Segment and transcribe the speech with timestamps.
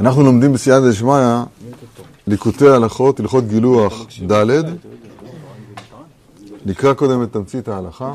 [0.00, 1.12] אנחנו לומדים בסייעתא דשמיא
[2.26, 4.62] ליקוטי הלכות, הלכות גילוח ד',
[6.66, 8.14] נקרא קודם את תמצית ההלכה.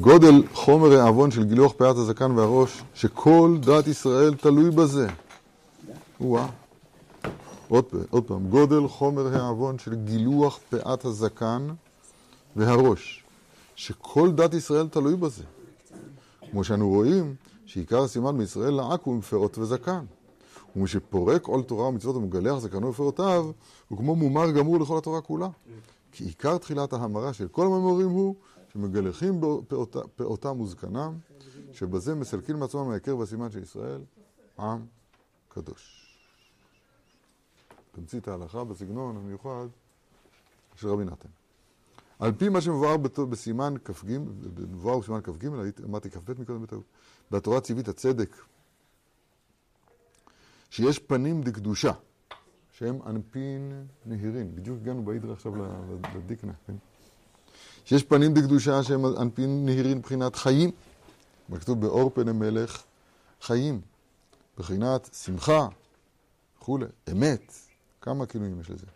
[0.00, 5.06] גודל חומר העוון של גילוח פאת הזקן והראש, שכל דת ישראל תלוי בזה.
[6.20, 6.46] וואה.
[7.68, 11.68] עוד, עוד פעם, גודל חומר העוון של גילוח פאת הזקן
[12.56, 13.24] והראש,
[13.76, 15.42] שכל דת ישראל תלוי בזה.
[16.50, 17.34] כמו שאנו רואים,
[17.66, 20.04] שעיקר הסימן בישראל לעק הוא מפאות וזקן.
[20.76, 23.50] ומי שפורק עול תורה ומצוות ומגלח זקנו ופאותיו,
[23.88, 25.48] הוא כמו מומר גמור לכל התורה כולה.
[26.12, 28.34] כי עיקר תחילת ההמרה של כל הממורים הוא
[28.72, 29.40] שמגלחים
[30.16, 31.18] פאותם וזקנם,
[31.72, 34.00] שבזה מסלקים מעצמם ההיכר והסימן של ישראל,
[34.58, 34.86] עם
[35.48, 36.06] קדוש.
[37.92, 39.66] תמצית ההלכה בסגנון המיוחד
[40.74, 41.28] של רבי נתן.
[42.18, 42.96] על פי מה שמבואר
[43.30, 44.18] בסימן כ"ג,
[44.56, 45.46] מבואר בסימן כ"ג,
[45.84, 46.84] אמרתי כ"ב מקודם בטעות,
[47.30, 48.36] בתורה ציווית הצדק,
[50.74, 51.92] שיש פנים דקדושה,
[52.78, 54.54] שהם אנפין נהירים.
[54.54, 55.52] בדיוק הגענו בהידרה עכשיו
[56.16, 56.72] לדיקנה, כן?
[57.84, 60.70] שיש פנים דקדושה שהם אנפין נהירים מבחינת חיים.
[61.60, 62.82] כתוב באור פני מלך
[63.42, 63.80] חיים,
[64.58, 65.68] מבחינת שמחה
[66.58, 67.52] וכולי, אמת,
[68.00, 68.86] כמה כינויים יש לזה.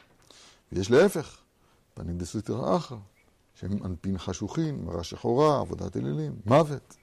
[0.73, 1.39] ויש להפך,
[1.95, 2.99] פנים דסוטרא אחרא,
[3.55, 6.97] שהם אנפין חשוכין, מראה שחורה, עבודת אלילים, מוות.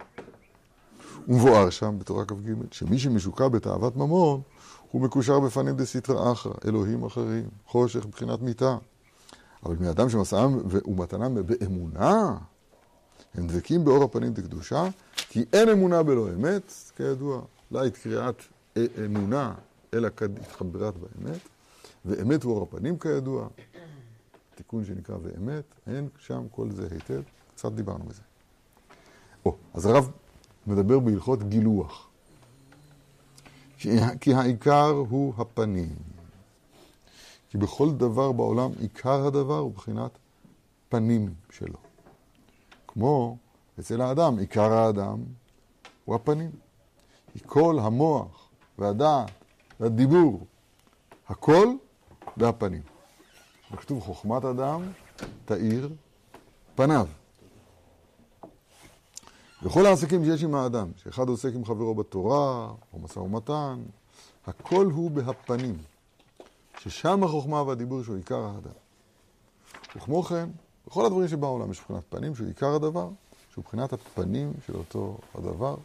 [1.27, 4.41] ומבואר שם בתורה כ"ג, שמי שמשוקע בתאוות ממון,
[4.95, 8.77] הוא מקושר בפנים דסיטרא אחרא, אלוהים אחרים, חושך מבחינת מיתה.
[9.65, 12.37] אבל בני אדם שמסעם ומתנם באמונה,
[13.33, 14.83] הם דבקים באור הפנים דקדושה,
[15.15, 18.35] כי אין אמונה בלא אמת, כידוע, לה את קריאת
[19.05, 19.53] אמונה,
[19.93, 20.07] אלא
[20.41, 21.39] התחברת באמת,
[22.05, 23.47] ואמת הוא אור הפנים כידוע,
[24.55, 27.21] תיקון שנקרא ואמת, אין שם כל זה היטב,
[27.55, 28.21] קצת דיברנו בזה.
[29.45, 30.11] או, אז הרב
[30.67, 32.07] מדבר בהלכות גילוח.
[34.21, 35.95] כי העיקר הוא הפנים.
[37.49, 40.11] כי בכל דבר בעולם עיקר הדבר הוא בחינת
[40.89, 41.77] פנים שלו.
[42.87, 43.37] כמו
[43.79, 45.23] אצל האדם, עיקר האדם
[46.05, 46.51] הוא הפנים.
[47.33, 49.31] כי כל המוח והדעת
[49.79, 50.45] והדיבור,
[51.27, 51.67] הכל
[52.37, 52.81] והפנים.
[53.71, 54.91] וכתוב חוכמת אדם
[55.45, 55.89] תאיר
[56.75, 57.07] פניו.
[59.63, 63.81] וכל העסקים שיש עם האדם, שאחד עוסק עם חברו בתורה, או משא ומתן,
[64.47, 65.77] הכל הוא בהפנים,
[66.79, 68.75] ששם החוכמה והדיבור שהוא עיקר האדם.
[69.95, 70.49] וכמו כן,
[70.87, 73.09] בכל הדברים שבעולם יש מבחינת פנים שהוא עיקר הדבר,
[73.53, 75.75] שהוא מבחינת הפנים של אותו הדבר.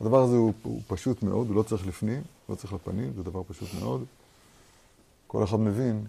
[0.00, 3.42] הדבר הזה הוא, הוא פשוט מאוד, הוא לא צריך לפנים, לא צריך לפנים, זה דבר
[3.48, 4.04] פשוט מאוד.
[5.26, 6.06] כל אחד מבין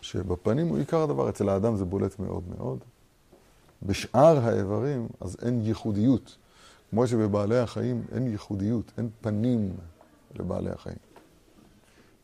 [0.00, 2.78] שבפנים הוא עיקר הדבר, אצל האדם זה בולט מאוד מאוד.
[3.82, 6.36] בשאר האיברים אז אין ייחודיות.
[6.90, 9.72] כמו שבבעלי החיים אין ייחודיות, אין פנים
[10.34, 10.96] לבעלי החיים.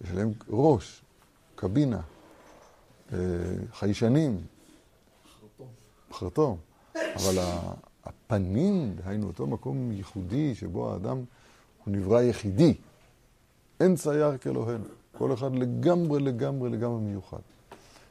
[0.01, 1.03] יש להם ראש,
[1.55, 2.01] קבינה,
[3.13, 3.19] אה,
[3.73, 4.41] חיישנים,
[6.13, 6.57] חרטום.
[6.95, 7.39] אבל
[8.05, 11.25] הפנים, דהיינו אותו מקום ייחודי שבו האדם
[11.85, 12.75] הוא נברא יחידי.
[13.81, 14.85] אין צייר כאלוהינו.
[15.19, 17.39] כל אחד לגמרי, לגמרי, לגמרי מיוחד.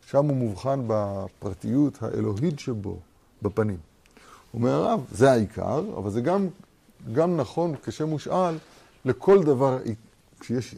[0.05, 2.99] שם הוא מובחן בפרטיות האלוהית שבו,
[3.41, 3.77] בפנים.
[4.53, 6.47] אומר הרב, זה העיקר, אבל זה גם,
[7.13, 8.55] גם נכון כשם מושאל
[9.05, 9.77] לכל דבר,
[10.39, 10.75] כשיש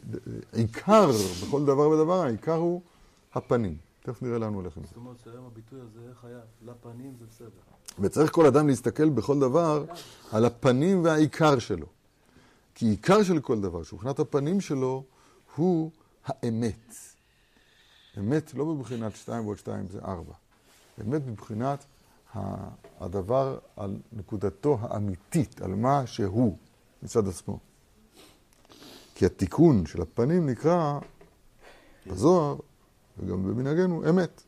[0.52, 1.10] עיקר
[1.42, 2.80] בכל דבר ודבר, העיקר הוא
[3.34, 3.76] הפנים.
[4.02, 4.88] תכף נראה לאן הולך עם זה.
[4.88, 7.48] זאת אומרת שהיום הביטוי הזה חייב, לפנים זה בסדר.
[7.98, 9.84] וצריך כל אדם להסתכל בכל דבר
[10.32, 11.86] על הפנים והעיקר שלו.
[12.74, 15.04] כי עיקר של כל דבר, שמבחינת הפנים שלו,
[15.56, 15.90] הוא
[16.26, 16.94] האמת.
[18.18, 20.34] אמת לא בבחינת שתיים ועוד שתיים זה ארבע.
[21.00, 21.84] אמת בבחינת
[23.00, 26.56] הדבר על נקודתו האמיתית, על מה שהוא
[27.02, 27.58] מצד עצמו.
[29.14, 30.98] כי התיקון של הפנים נקרא
[32.06, 32.56] בזוהר,
[33.18, 34.42] וגם במנהגנו, אמת.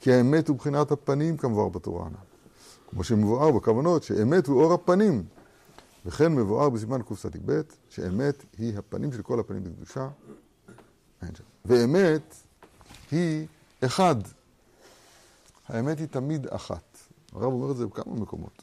[0.00, 2.30] כי האמת הוא בחינת הפנים כמבואר בתורה הנ"ל.
[2.90, 5.24] כמו שמבואר בכוונות שאמת הוא אור הפנים.
[6.06, 10.08] וכן מבואר בסימן קצ"ב שאמת היא הפנים של כל הפנים בקדושה.
[11.64, 12.34] ואמת
[13.10, 13.46] היא
[13.84, 14.16] אחד.
[15.68, 16.89] האמת היא תמיד אחת.
[17.32, 18.62] הרב אומר את זה בכמה מקומות.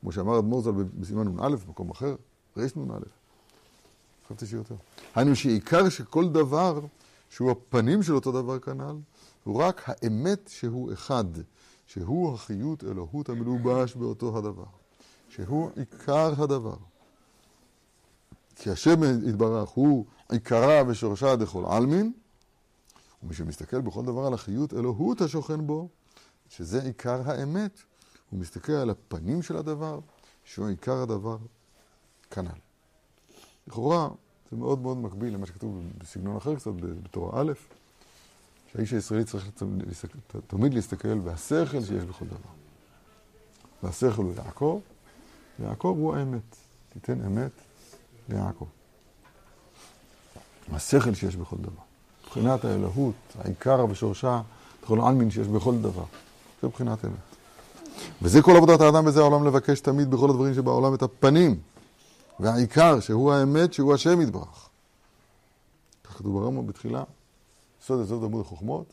[0.00, 2.16] כמו שאמר אדמו"ר ז"ל בסימן נ"א, במקום אחר,
[2.56, 2.98] ריש נ"א.
[4.26, 4.74] חשבתי שיותר.
[5.14, 6.80] היינו שעיקר שכל דבר,
[7.30, 8.96] שהוא הפנים של אותו דבר כנ"ל,
[9.44, 11.24] הוא רק האמת שהוא אחד,
[11.86, 14.64] שהוא החיות אלוהות המלובש באותו הדבר,
[15.28, 16.76] שהוא עיקר הדבר.
[18.56, 22.12] כי השם יתברך הוא עיקרה ושורשה דכל עלמין,
[23.22, 25.88] ומי שמסתכל בכל דבר על החיות אלוהות השוכן בו,
[26.48, 27.82] שזה עיקר האמת,
[28.30, 30.00] הוא מסתכל על הפנים של הדבר,
[30.44, 31.36] שהוא עיקר הדבר
[32.30, 32.58] כנ"ל.
[33.66, 34.08] לכאורה,
[34.50, 36.70] זה מאוד מאוד מקביל למה שכתוב בסגנון אחר קצת,
[37.02, 37.52] בתורה א',
[38.72, 39.50] שהאיש הישראלי צריך
[40.46, 42.50] תמיד להסתכל בהשכל שיש בכל דבר.
[43.82, 44.80] והשכל הוא יעקב,
[45.58, 46.56] ויעקב הוא האמת.
[46.92, 47.50] תיתן אמת
[48.28, 48.66] ליעקב.
[50.72, 51.82] השכל שיש בכל דבר.
[52.24, 54.42] מבחינת האלוהות, העיקר ושורשה,
[54.82, 56.04] בכל העלמין שיש בכל דבר.
[56.62, 57.29] זה מבחינת אמת.
[58.22, 61.60] וזה כל עבודת האדם בזה העולם לבקש תמיד בכל הדברים שבעולם את הפנים.
[62.40, 64.68] והעיקר, שהוא האמת, שהוא השם יתברך.
[66.04, 67.04] כך כתוב ברמב"ם בתחילה,
[67.86, 68.92] סוד יסוד עמוד החוכמות.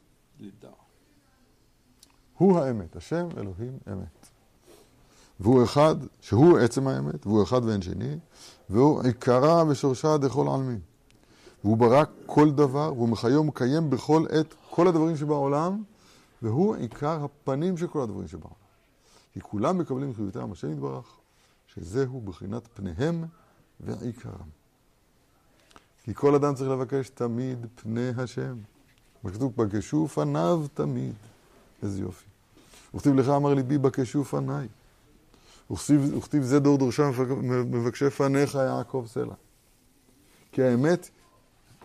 [2.38, 4.28] הוא האמת, השם אלוהים אמת.
[5.40, 8.18] והוא אחד, שהוא עצם האמת, והוא אחד ואין שני,
[8.70, 10.80] והוא עיקרה ושורשה דכל עלמין.
[11.64, 15.84] והוא ברא כל דבר, והוא מחיה ומקיים בכל עת כל הדברים שבעולם,
[16.42, 18.67] והוא עיקר הפנים של כל הדברים שבעולם.
[19.38, 21.06] כי כולם מקבלים חיותם השם יתברך,
[21.68, 23.26] שזהו בחינת פניהם
[23.80, 24.50] ועיקרם.
[26.04, 28.58] כי כל אדם צריך לבקש תמיד פני השם.
[29.24, 29.54] מה כתוב?
[29.56, 31.14] בקשו פניו תמיד.
[31.84, 32.26] איזה יופי.
[32.94, 34.68] וכתיב לך אמר ליבי בקשו פניי.
[35.72, 37.12] וכתיב זה דור דורשם
[37.72, 39.36] מבקשי פניך יעקב סלע.
[40.52, 41.10] כי האמת,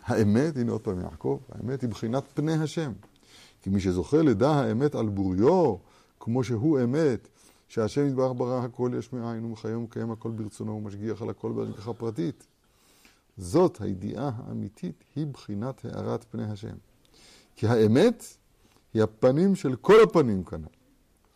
[0.05, 2.93] האמת, הנה עוד פעם יעקב, האמת היא בחינת פני השם.
[3.63, 5.77] כי מי שזוכה לדע האמת על בוריו,
[6.21, 7.29] כמו שהוא אמת,
[7.73, 12.47] שהשם יתברך ברא הכל יש מאין ומחיה ומקיים הכל ברצונו ומשגיח על הכל בהשגחה פרטית.
[13.37, 16.75] זאת הידיעה האמיתית, היא בחינת הארת פני השם.
[17.57, 18.25] כי האמת
[18.95, 20.67] היא הפנים של כל הפנים כנ"ל.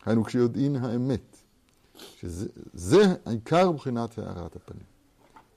[0.05, 1.37] היינו כשיודעין האמת,
[2.21, 4.85] שזה עיקר בחינת הארת הפנים.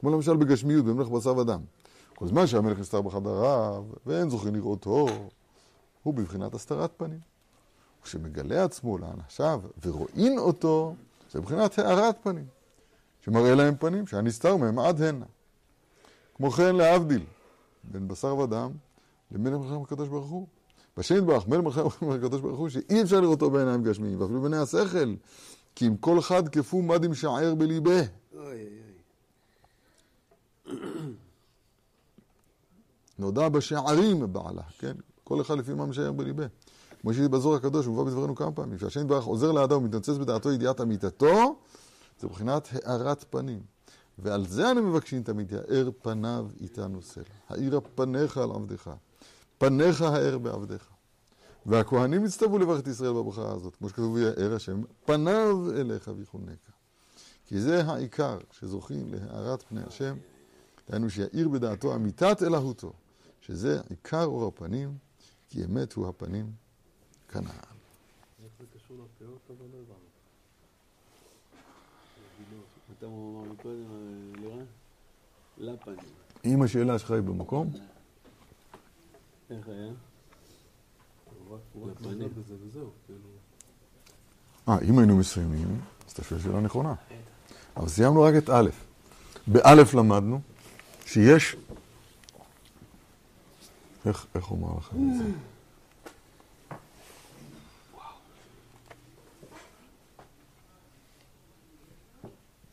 [0.00, 1.60] כמו למשל בגשמיות, במלך בשר ודם.
[2.14, 5.06] כל זמן שהמלך נסתר בחדריו, ואין זוכרים לראותו,
[6.02, 7.29] הוא בבחינת הסתרת פנים.
[8.00, 10.94] וכשמגלה עצמו לאנשיו ורואים אותו,
[11.31, 12.47] זה מבחינת הארת פנים,
[13.25, 15.26] שמראה להם פנים שהנסתר מהם עד הנה.
[16.35, 17.25] כמו כן להבדיל
[17.85, 18.70] בין בשר ודם
[19.32, 20.47] לבין מלחם הקדוש ברוך הוא.
[20.97, 25.14] בשם יתברך, מלך מלחם הקדוש ברוך הוא, שאי אפשר לראותו בעיניים גשמיים, ואפילו בעיני השכל,
[25.75, 28.00] כי אם כל חד כפו מד עם שער בליבה.
[33.19, 34.93] נודע בשערים בעלה, כן?
[35.25, 36.44] כל אחד לפי מה משער בליבה.
[37.00, 40.52] כמו שיש בזור הקדוש, הוא מובא בדברנו כמה פעמים, שהשם יתברך עוזר לאדם ומתנצץ בדעתו
[40.52, 41.56] ידיעת אמיתתו,
[42.20, 43.61] זה מבחינת הארת פנים.
[44.19, 47.25] ועל זה אנו מבקשים תמיד, יאר פניו איתנו סלע.
[47.49, 48.91] האירה פניך על עבדך,
[49.58, 50.87] פניך האר בעבדך.
[51.67, 56.73] והכהנים הצטוו לברך את ישראל בברכה הזאת, כמו שכתוב יאר השם, פניו אליך ויחונקה.
[57.47, 60.17] כי זה העיקר שזוכים להארת פני השם,
[60.88, 62.93] דהיינו שיאיר בדעתו אמיתת אלהותו,
[63.41, 64.94] שזה עיקר אור הפנים,
[65.49, 66.52] כי אמת הוא הפנים
[67.32, 67.46] כנען.
[68.44, 70.10] איך זה קשור לפאות, אבל לא הבנו.
[72.98, 73.84] אתה אמר מקודם,
[74.34, 74.64] לירן?
[75.58, 75.98] לפנים.
[76.44, 77.70] אם השאלה שלך היא במקום,
[79.50, 79.92] איך היה?
[82.66, 83.18] וזהו, כאילו.
[84.68, 86.94] אה, אם היינו מסיימים, אז אתה שואל שאלה נכונה.
[87.76, 88.70] אבל סיימנו רק את א'.
[89.46, 90.40] באלף למדנו
[91.06, 91.56] שיש...
[94.06, 95.24] איך, איך אומר לכם את זה?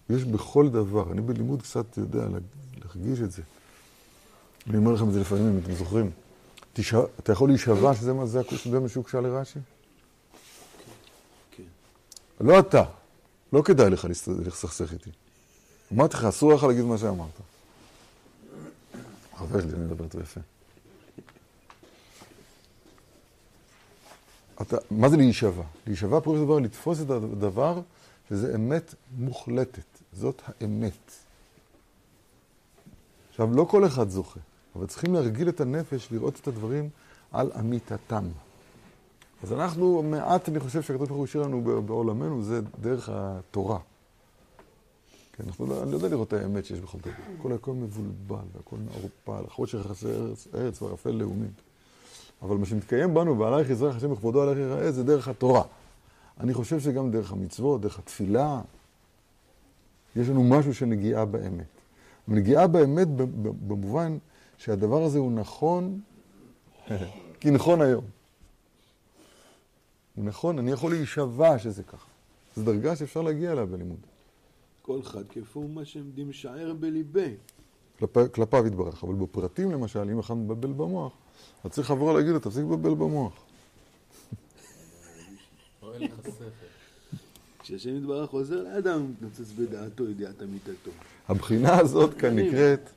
[0.10, 2.28] יש בכל דבר, אני בלימוד קצת יודע
[2.78, 3.42] להרגיש את זה.
[4.70, 6.12] אני אומר לכם את זה לפעמים, אם אתם זוכרים.
[6.74, 9.60] תשע, אתה יכול להישבע שזה מה זה, זה מה שהוגשה לרש"י?
[11.52, 11.64] כן.
[12.42, 12.84] לא אתה,
[13.54, 14.08] לא כדאי לך
[14.46, 15.10] לסכסך איתי.
[15.94, 17.28] אמרתי לך, אסור לך להגיד מה שאמרת.
[19.34, 20.42] הרבה שלי, אני מדבר איתו יפה.
[24.62, 25.64] אתה, מה זה להישבע?
[25.88, 27.82] להישבע פירוש דבר לתפוס את הדבר
[28.30, 29.97] שזה אמת מוחלטת.
[30.14, 31.12] זאת האמת.
[33.30, 34.40] עכשיו, לא כל אחד זוכה,
[34.76, 36.90] אבל צריכים להרגיל את הנפש לראות את הדברים
[37.32, 38.24] על אמיתתם.
[39.44, 43.80] אז אנחנו, מעט אני חושב שהקדוש ברוך הוא השאיר לנו בעולמנו, זה דרך התורה.
[45.34, 47.12] כן, אנחנו לא, אני לא יודע לראות את האמת שיש בכל דבר.
[47.40, 51.52] הכל הכל מבולבל, והכל מעורפל, החושך יחסי ארץ, ארץ וערפל לאומים.
[52.42, 55.64] אבל מה שמתקיים בנו, ועלייך יזרח השם בכבודו עלייך יראה, זה דרך התורה.
[56.40, 58.62] אני חושב שגם דרך המצוות, דרך התפילה,
[60.18, 61.66] יש לנו משהו של נגיעה באמת.
[62.28, 63.08] נגיעה באמת
[63.68, 64.18] במובן
[64.58, 66.02] שהדבר הזה הוא נכון,
[67.40, 68.06] כי נכון היום.
[70.16, 72.08] הוא נכון, אני יכול להישבע שזה ככה.
[72.56, 74.00] זו דרגה שאפשר להגיע אליה בלימוד.
[74.82, 77.36] כל אחד כפו מה שעמדים שער בליבי.
[78.00, 79.04] כלפי, כלפיו יתברך.
[79.04, 81.14] אבל בפרטים למשל, אם אחד מבלבל במוח,
[81.64, 83.34] אז צריך לבוא להגיד לו, תפסיק לבלבל במוח.
[85.82, 86.46] או אין לך שכל.
[87.68, 90.92] כשהשם יתברך עוזר לאדם, הוא מתנצץ בדעתו ידיעת אמיתתו.
[91.28, 92.90] הבחינה הזאת כאן נקראת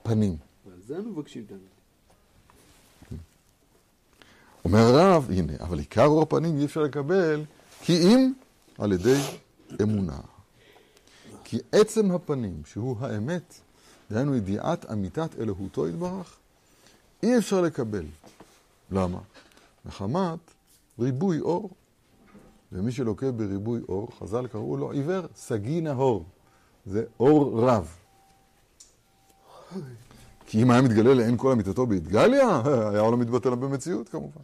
[0.00, 0.36] הפנים.
[0.66, 3.20] ועל זה אנו מבקשים את האמת.
[4.64, 7.44] אומר הרב, הנה, אבל עיקר אור הפנים אי אפשר לקבל
[7.80, 8.32] כי אם
[8.78, 9.16] על ידי
[9.82, 10.20] אמונה.
[11.44, 13.54] כי עצם הפנים, שהוא האמת,
[14.10, 16.36] דהיינו ידיעת אמיתת אלוהותו יתברך,
[17.22, 18.04] אי אפשר לקבל.
[18.90, 19.20] למה?
[19.86, 20.38] מחמת
[20.98, 21.70] ריבוי אור.
[22.72, 26.24] ומי שלוקה בריבוי אור, חז"ל קראו לו עיוור, סגי נהור.
[26.86, 27.94] זה אור רב.
[30.46, 34.40] כי אם היה מתגלה לעין כל אמיתתו בהתגליה, היה העולם מתבטל במציאות כמובן.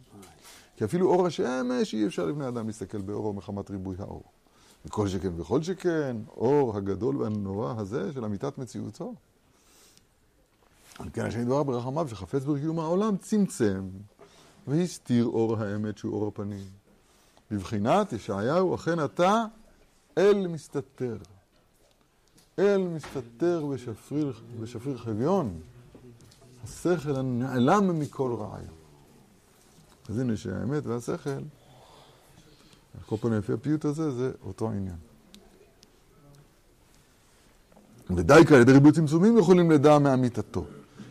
[0.75, 4.23] כי אפילו אור השמש אי אפשר לבני אדם להסתכל באורו מחמת ריבוי האור.
[4.85, 9.13] וכל שכן וכל שכן, אור הגדול והנורא הזה של אמיתת מציאותו.
[10.99, 13.87] על כן השם יתברך ברחמיו שחפץ בקיום העולם צמצם
[14.67, 16.84] והסתיר אור האמת שהוא אור הפנים.
[17.51, 19.45] בבחינת ישעיהו אכן אתה
[20.17, 21.17] אל מסתתר.
[22.59, 25.59] אל מסתתר בשפריר, בשפריר חביון.
[26.63, 28.73] השכל הנעלם מכל רעיון.
[30.09, 31.29] אז הנה שהאמת והשכל,
[33.05, 34.95] כל פנים לפי הפיוט הזה, זה אותו עניין.
[38.09, 40.65] ודייקה על ידי ריבוי צמצומים יכולים לדע מאמיתתו.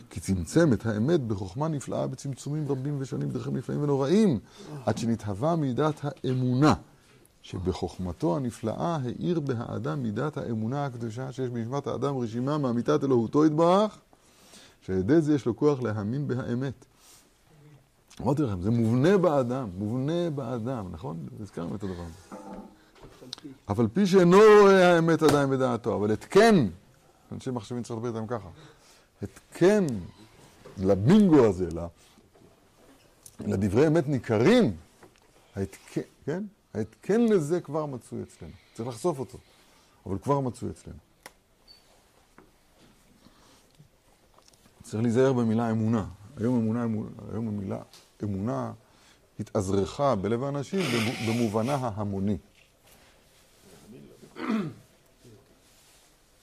[0.09, 4.39] כי צמצם את האמת בחוכמה נפלאה בצמצומים רבים ושונים, דרכים נפלאים ונוראים,
[4.85, 6.73] עד שנתהווה מידת האמונה,
[7.41, 13.97] שבחוכמתו הנפלאה האיר בהאדם מידת האמונה הקדושה שיש בנשמת האדם רשימה מאמיתת אלוהותו יתברך,
[14.81, 16.85] שעל ידי זה יש לו כוח להאמין בהאמת.
[18.21, 21.17] אמרתי לכם, זה מובנה באדם, מובנה באדם, נכון?
[21.41, 22.37] הזכרנו את הדבר הזה.
[23.71, 26.67] אף על פי שאינו רואה האמת עדיין בדעתו, אבל התקן,
[27.31, 28.49] אנשי מחשבים צריך לדבר איתם ככה,
[29.21, 29.85] התקן
[30.77, 31.67] לבינגו הזה,
[33.39, 34.75] לדברי אמת ניכרים,
[35.55, 36.43] ההתקן, כן?
[36.73, 38.51] ההתקן לזה כבר מצוי אצלנו.
[38.73, 39.37] צריך לחשוף אותו,
[40.05, 40.97] אבל כבר מצוי אצלנו.
[44.83, 46.07] צריך להיזהר במילה אמונה.
[46.37, 46.85] היום אמונה,
[47.31, 47.81] היום המילה
[48.23, 48.71] אמונה
[49.39, 50.79] התאזרחה בלב האנשים
[51.27, 52.37] במובנה ההמוני.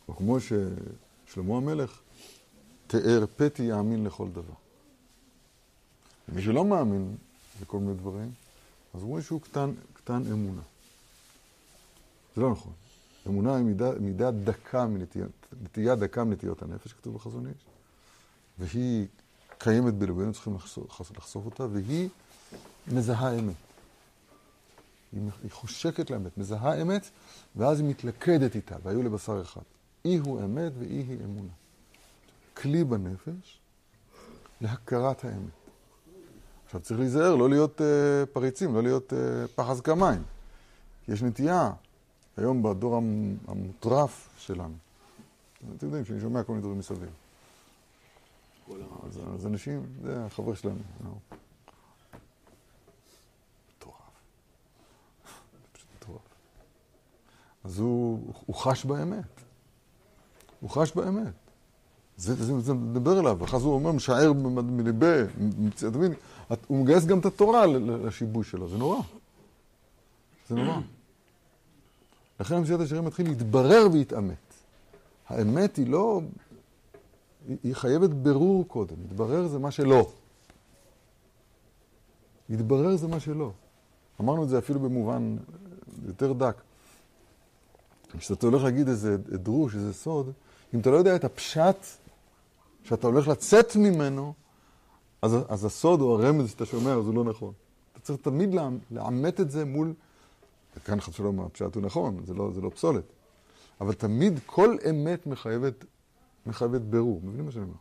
[0.08, 2.01] או כמו ששלמה המלך
[2.92, 4.54] תיאר, פתי יאמין לכל דבר.
[6.28, 7.16] מי שלא מאמין
[7.62, 8.32] לכל מיני דברים,
[8.94, 10.60] אז אומרים שהוא קטן, קטן אמונה.
[12.36, 12.72] זה לא נכון.
[13.26, 15.30] אמונה היא מידה, מידה דקה מנטיות,
[15.62, 17.64] נטייה דקה מנטיות הנפש, כתוב בחזון איש,
[18.58, 19.06] והיא
[19.58, 22.08] קיימת בלבנו, צריכים לחשוף, לחשוף אותה, והיא
[22.88, 23.54] מזהה אמת.
[25.12, 27.10] היא, היא חושקת לאמת, מזהה אמת,
[27.56, 29.62] ואז היא מתלכדת איתה, והיו לבשר אחד.
[30.04, 31.61] אי הוא אמת ואי היא אמונה.
[32.56, 33.60] כלי בנפש
[34.60, 35.50] להכרת האמת.
[36.64, 37.84] עכשיו צריך להיזהר, לא להיות uh,
[38.32, 39.16] פריצים, לא להיות uh,
[39.54, 40.22] פחז כמיים.
[41.08, 41.72] יש נטייה,
[42.36, 42.96] היום בדור
[43.48, 44.74] המוטרף שלנו,
[45.76, 47.10] אתם יודעים שאני שומע כל מיני דברים מסביב.
[49.06, 50.78] אז, אז אנשים, זה החבר שלנו.
[53.78, 53.94] מטורף.
[55.72, 56.20] פשוט מטורף.
[57.64, 59.40] אז הוא, הוא חש באמת.
[60.60, 61.41] הוא חש באמת.
[62.16, 65.22] זה, זה, זה מדבר אליו, אחרי זה הוא אומר, משער מליבי,
[65.74, 66.12] אתה מבין?
[66.66, 69.00] הוא מגייס גם את התורה לשיבוש שלו, זה נורא.
[70.48, 70.80] זה נורא.
[72.40, 74.54] לכן המציאת השירים מתחיל להתברר והתעמת.
[75.28, 76.20] האמת היא לא
[77.62, 78.94] היא חייבת ברור קודם.
[79.02, 80.10] להתברר זה מה שלא.
[82.48, 83.52] להתברר זה מה שלא.
[84.20, 85.36] אמרנו את זה אפילו במובן
[86.06, 86.62] יותר דק.
[88.18, 90.32] כשאתה הולך להגיד איזה דרוש, איזה סוד,
[90.74, 91.86] אם אתה לא יודע את הפשט
[92.84, 94.34] שאתה הולך לצאת ממנו,
[95.22, 97.52] אז, אז הסוד או הרמז שאתה שומע, אז הוא לא נכון.
[97.92, 98.54] אתה צריך תמיד
[98.90, 99.94] לאמת את זה מול,
[100.76, 103.04] וכאן חד שלום הפשט הוא נכון, זה לא, זה לא פסולת.
[103.80, 105.84] אבל תמיד כל אמת מחייבת
[106.46, 107.74] מחייבת ברור, מבינים מה שאני אומר?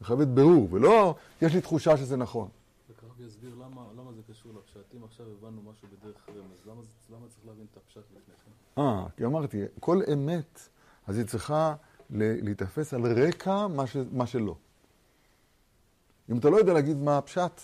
[0.00, 2.48] מחייבת ברור, ולא יש לי תחושה שזה נכון.
[3.02, 4.94] הרב יסביר למה, למה זה קשור לפשט.
[4.96, 8.82] אם עכשיו הבנו משהו בדרך רמז, למה, למה צריך להבין את הפשט לפני כן?
[8.82, 10.68] אה, כי אמרתי, כל אמת,
[11.06, 11.74] אז היא צריכה
[12.10, 14.56] להיתפס על רקע מה, ש, מה שלא.
[16.30, 17.60] אם אתה לא יודע להגיד מה הפשט,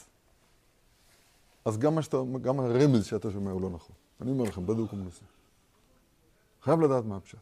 [1.64, 3.97] אז גם, שאתה, גם הרמז שאתה שומע הוא לא נכון.
[4.20, 5.25] אני אומר לכם, בדוק ומנוסה.
[6.62, 7.38] חייב לדעת מה הפשט.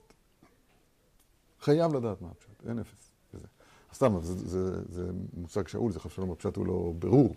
[1.61, 3.11] חייב לדעת מה הפשט, אין אפס.
[3.35, 3.47] וזה.
[3.95, 7.35] סתם, זה, זה, זה מושג שאול, זה חשוב הפשט הוא לא ברור.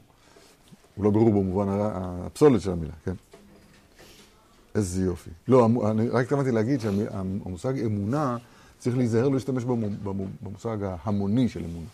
[0.96, 3.16] הוא לא ברור במובן הפסולת של המילה, כן?
[4.76, 5.30] איזה יופי.
[5.48, 8.38] לא, אני רק התכוונתי להגיד שהמושג אמונה,
[8.82, 9.64] צריך להיזהר לא להשתמש
[10.42, 11.88] במושג ההמוני של אמונה.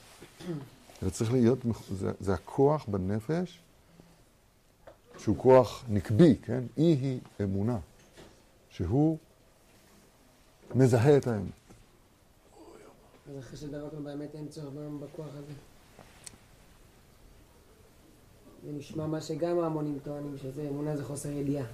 [1.01, 1.60] זה צריך להיות,
[1.91, 3.60] זה, זה הכוח בנפש,
[5.17, 6.63] שהוא כוח נקבי, כן?
[6.77, 7.77] אי היא אמונה,
[8.70, 9.17] שהוא
[10.75, 11.51] מזהה את האמת.
[18.65, 21.65] זה נשמע מה שגם ההמונים טוענים, שזה אמונה זה חוסר ידיעה.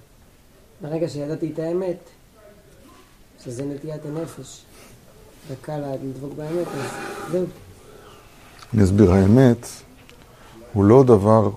[0.82, 1.98] ברגע שידעתי את האמת,
[3.40, 4.64] שזה נטיית הנפש,
[5.48, 6.90] וקל לדבוק באמת, אז
[7.32, 7.46] זהו.
[8.74, 9.66] אני אסביר, האמת
[10.72, 11.50] הוא לא דבר,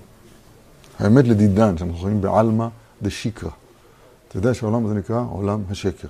[0.98, 2.68] האמת לדידן, שאנחנו חיים בעלמא
[3.02, 3.50] דשיקרא.
[4.28, 6.08] אתה יודע שהעולם הזה נקרא עולם השקר.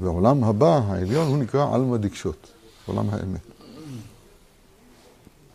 [0.00, 2.52] והעולם הבא, העליון, הוא נקרא עלמא דקשות,
[2.86, 3.40] עולם האמת.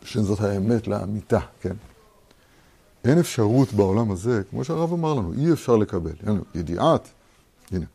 [0.04, 1.74] שזאת האמת לאמיתה, כן?
[3.06, 6.12] אין אפשרות בעולם הזה, כמו שהרב אמר לנו, אי אפשר לקבל.
[6.56, 7.08] ידיעת,
[7.72, 7.86] הנה.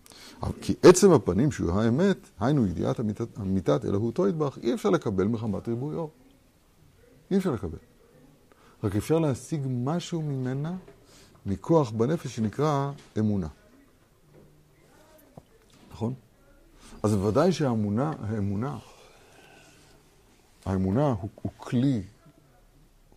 [0.60, 3.00] כי עצם הפנים שהוא האמת, היינו ידיעת
[3.40, 6.10] אמיתת אלוהותו ידבח, אי אפשר לקבל מחמת ריבוי אור.
[7.30, 7.78] אי אפשר לקבל.
[8.84, 10.76] רק אפשר להשיג משהו ממנה
[11.46, 13.48] מכוח בנפש שנקרא אמונה.
[15.92, 16.14] נכון?
[17.02, 18.78] אז בוודאי שהאמונה, האמונה,
[20.64, 22.02] האמונה הוא, הוא כלי,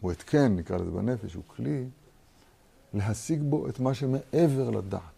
[0.02, 1.86] הוא התקן, נקרא לזה בנפש, הוא כלי
[2.94, 5.17] להשיג בו את מה שמעבר לדעת.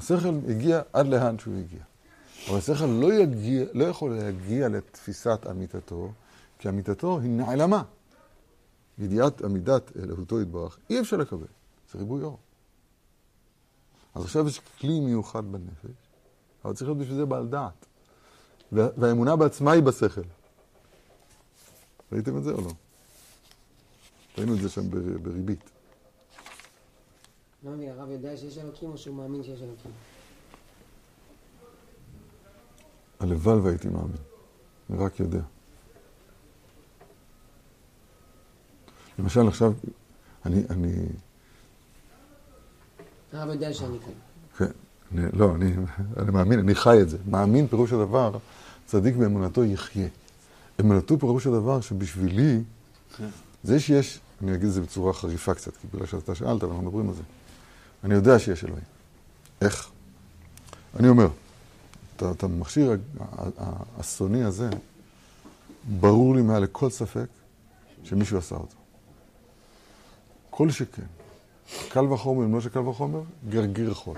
[0.00, 1.80] השכל הגיע עד לאן שהוא הגיע.
[2.48, 6.12] אבל השכל לא, יגיע, לא יכול להגיע לתפיסת אמיתתו,
[6.58, 7.82] כי אמיתתו היא נעלמה.
[8.98, 11.46] ידיעת עמידת אלוהותו יתברך, אי אפשר לקבל,
[11.92, 12.38] זה ריבוי אור.
[14.14, 15.96] אז עכשיו יש כלי מיוחד בנפש,
[16.64, 17.86] אבל צריך להיות בשביל זה בעל דעת.
[18.72, 20.20] והאמונה בעצמה היא בשכל.
[22.12, 22.72] ראיתם את זה או לא?
[24.38, 24.90] ראינו את זה שם
[25.22, 25.70] בריבית.
[27.64, 29.90] לא מבין, הרב יודע שיש אלוקים או שהוא מאמין שיש אלוקים?
[33.20, 34.16] הלוואי והייתי מאמין,
[34.90, 35.40] אני רק יודע.
[39.18, 39.72] למשל עכשיו,
[40.46, 40.92] אני, אני...
[43.32, 44.12] הרב יודע שאני כאן.
[44.56, 44.72] כן,
[45.12, 45.72] אני, לא, אני,
[46.16, 47.18] אני מאמין, אני חי את זה.
[47.26, 48.38] מאמין פירוש הדבר,
[48.86, 50.08] צדיק באמונתו יחיה.
[50.80, 52.62] אמונתו פירוש הדבר שבשבילי,
[53.62, 57.08] זה שיש, אני אגיד את זה בצורה חריפה קצת, כי בגלל שאתה שאלת, ואנחנו מדברים
[57.08, 57.22] על זה.
[58.04, 58.84] אני יודע שיש אלוהים.
[59.60, 59.90] איך?
[61.00, 61.28] אני אומר,
[62.16, 62.96] את המכשיר
[63.58, 64.70] האסוני הזה,
[66.00, 67.26] ברור לי מעל לכל ספק
[68.04, 68.76] שמישהו עשה אותו.
[70.50, 71.02] כל שכן.
[71.88, 74.16] קל וחומר, אם לא שקל וחומר, גרגיר חול.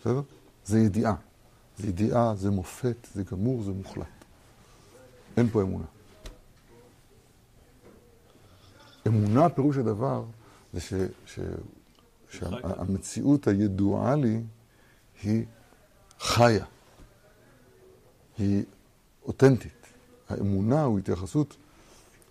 [0.00, 0.20] בסדר?
[0.64, 1.14] זה ידיעה.
[1.78, 4.06] זה ידיעה, זה מופת, זה גמור, זה מוחלט.
[5.36, 5.84] אין פה אמונה.
[9.06, 10.24] אמונה, פירוש הדבר,
[10.72, 10.92] זה ש,
[11.26, 11.38] ש,
[12.30, 14.40] שהמציאות הידועה לי
[15.22, 15.44] היא
[16.18, 16.64] חיה,
[18.38, 18.64] היא
[19.24, 19.72] אותנטית.
[20.28, 21.56] האמונה הוא התייחסות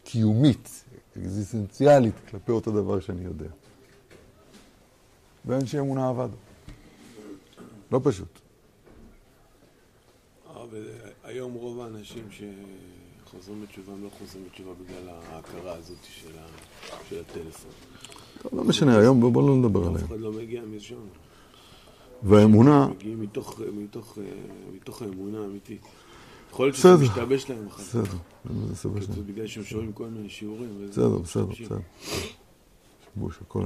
[0.03, 0.83] קיומית,
[1.17, 3.49] אקזיסטנציאלית, כלפי אותו דבר שאני יודע.
[5.45, 6.37] ואנשי אמונה עבדו.
[7.91, 8.39] לא פשוט.
[11.23, 16.37] היום רוב האנשים שחוזרים בתשובה הם לא חוזרים בתשובה בגלל ההכרה הזאת של,
[17.19, 17.71] הטלפון.
[18.41, 19.95] טוב, לא משנה, היום בואו לא נדבר עליהם.
[19.95, 20.95] אף אחד לא מגיע משם.
[22.23, 22.87] והאמונה...
[22.87, 24.17] מגיעים מתוך, מתוך,
[24.75, 25.81] מתוך האמונה האמיתית.
[26.51, 27.89] יכול להיות שזה משתבש להם אחר כך.
[27.89, 29.27] בסדר, זה מסתבש להם.
[29.27, 30.87] בגלל שהם שומעים כל מיני שיעורים.
[30.89, 31.77] בסדר, בסדר, בסדר.
[33.15, 33.63] שיבוש, הכל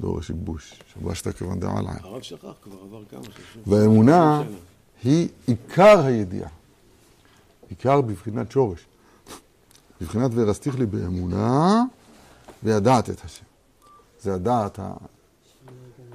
[0.00, 0.80] דור השיבוש.
[0.94, 1.94] שבשת כיוון דעה עליי.
[2.00, 3.64] הרב שכח, כבר עבר כמה שנים.
[3.66, 4.42] והאמונה
[5.04, 6.48] היא עיקר הידיעה.
[7.68, 8.86] עיקר בבחינת שורש.
[10.00, 11.82] בבחינת ורסתיך לי באמונה
[12.62, 13.44] וידעת את השם.
[14.24, 14.94] זה הדעת, ה...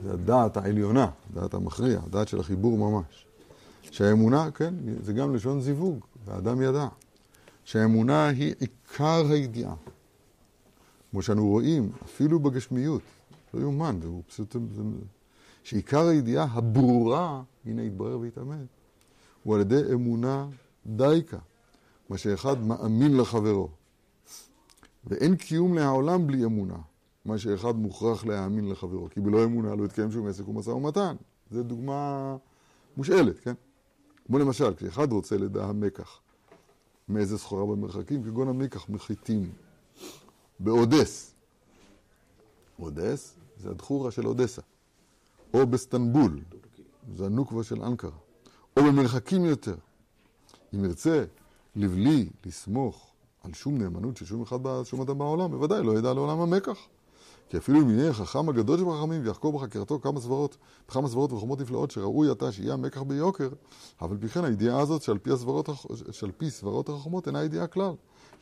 [0.04, 3.26] זה הדעת העליונה, הדעת המכריע, הדעת של החיבור ממש.
[3.82, 6.88] שהאמונה, כן, זה גם לשון זיווג, והאדם ידע.
[7.64, 9.76] שהאמונה היא עיקר הידיעה.
[11.12, 13.02] כמו שאנו רואים, אפילו בגשמיות,
[13.54, 14.56] לא יאומן, זה פשוט...
[14.76, 14.82] זה,
[15.64, 18.68] שעיקר הידיעה הברורה, הנה יתברר ויתאמת,
[19.44, 20.48] הוא על ידי אמונה
[20.86, 21.38] דייקה,
[22.10, 23.70] מה שאחד מאמין לחברו.
[25.08, 26.78] ואין קיום לעולם בלי אמונה,
[27.26, 31.16] מה שאחד מוכרח להאמין לחברו, כי בלא אמונה לא יתקיים שום עסק ומשא ומתן.
[31.52, 32.36] זו דוגמה
[32.98, 33.54] מושאלת, כן?
[34.26, 36.20] כמו למשל, כשאחד רוצה לדע המקח
[37.10, 39.52] מאיזה סחורה במרחקים, כגון המקח מחיתים
[40.60, 41.36] באודס.
[42.80, 44.62] אודס זה הדחורה של אודסה.
[45.54, 46.40] או בסטנבול,
[47.16, 48.12] זה הנוקבה של אנקרה.
[48.78, 49.76] או במרחקים יותר.
[50.76, 51.26] אם ירצה
[51.76, 53.12] לבלי לסמוך
[53.44, 56.78] על שום נאמנות של שום אחד, שום אדם בעולם, בוודאי לא ידע לעולם המקח.
[57.50, 60.58] כי אפילו אם יהיה החכם הגדול שבחכמים ויחקור בחקירתו כמה סברות,
[60.88, 63.50] בכמה סברות וחומות נפלאות שראוי עתה שיהיה המקח ביוקר,
[64.02, 65.70] אבל פי כן הידיעה הזאת שעל פי, הסברות,
[66.12, 67.94] שעל פי סברות החכמות אינה ידיעה כלל.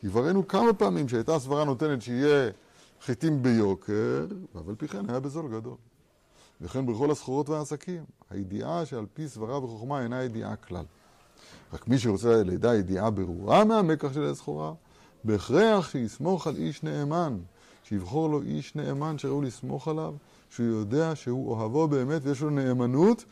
[0.02, 2.50] יבראנו כמה פעמים שהייתה הסברה נותנת שיהיה
[3.02, 5.76] חיטים ביוקר, אבל פי כן היה בזול גדול.
[6.60, 8.04] וכן בכל הסחורות והעסקים.
[8.30, 10.84] הידיעה שעל פי סברה וחוכמה אינה ידיעה כלל.
[11.72, 14.72] רק מי שרוצה לידע ידיעה ברורה מהמקח של הסחורה,
[15.24, 17.38] בהכרח שיסמוך על איש נאמן,
[17.88, 20.14] שיבחור לו איש נאמן שראוי לסמוך עליו,
[20.50, 23.24] שהוא יודע שהוא אוהבו באמת ויש לו נאמנות,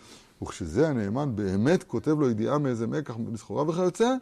[0.43, 4.15] וכשזה הנאמן באמת כותב לו ידיעה מאיזה מקח בסחורה וכיוצא,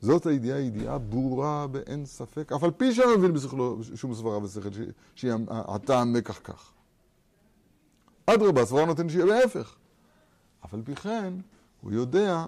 [0.00, 4.68] זאת הידיעה ידיעה ברורה באין ספק, אף על פי שאני מבין בשכלו שום סברה ושכל,
[5.14, 6.72] שהיא הטעם מקח כך.
[8.26, 9.74] אדרבה, הסברה נותן שיהיה בהפך.
[10.64, 11.34] אף על פי כן,
[11.80, 12.44] הוא יודע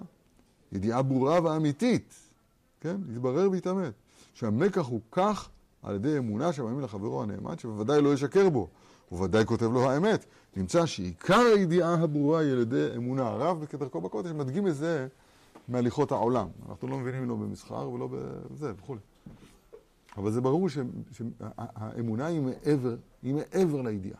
[0.71, 2.13] ידיעה ברורה ואמיתית,
[2.81, 2.97] כן?
[3.11, 3.93] יתברר ויתאמת,
[4.33, 5.49] שהמקח הוא כך
[5.83, 8.67] על ידי אמונה שמאמין לחברו הנאמן, שבוודאי לא ישקר בו,
[9.09, 10.25] הוא ודאי כותב לו האמת.
[10.55, 15.07] נמצא שעיקר הידיעה הברורה היא על ידי אמונה הרב, וכדרכו בקודש מדגים את זה
[15.67, 16.47] מהליכות העולם.
[16.69, 18.99] אנחנו לא מבינים לא במסחר ולא בזה וכולי.
[20.17, 24.19] אבל זה ברור שהאמונה היא מעבר, היא מעבר לידיעה.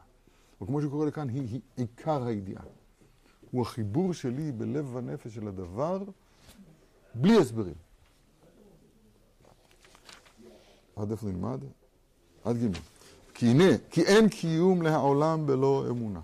[0.62, 2.64] או כמו שקורא לכאן, היא, היא עיקר הידיעה.
[3.52, 6.04] הוא החיבור שלי בלב ונפש של הדבר,
[7.16, 7.74] בלי הסברים.
[11.04, 11.60] עד איפה נלמד?
[12.44, 12.78] עד ג'
[13.34, 16.20] כי הנה, כי אין קיום להעולם בלא אמונה.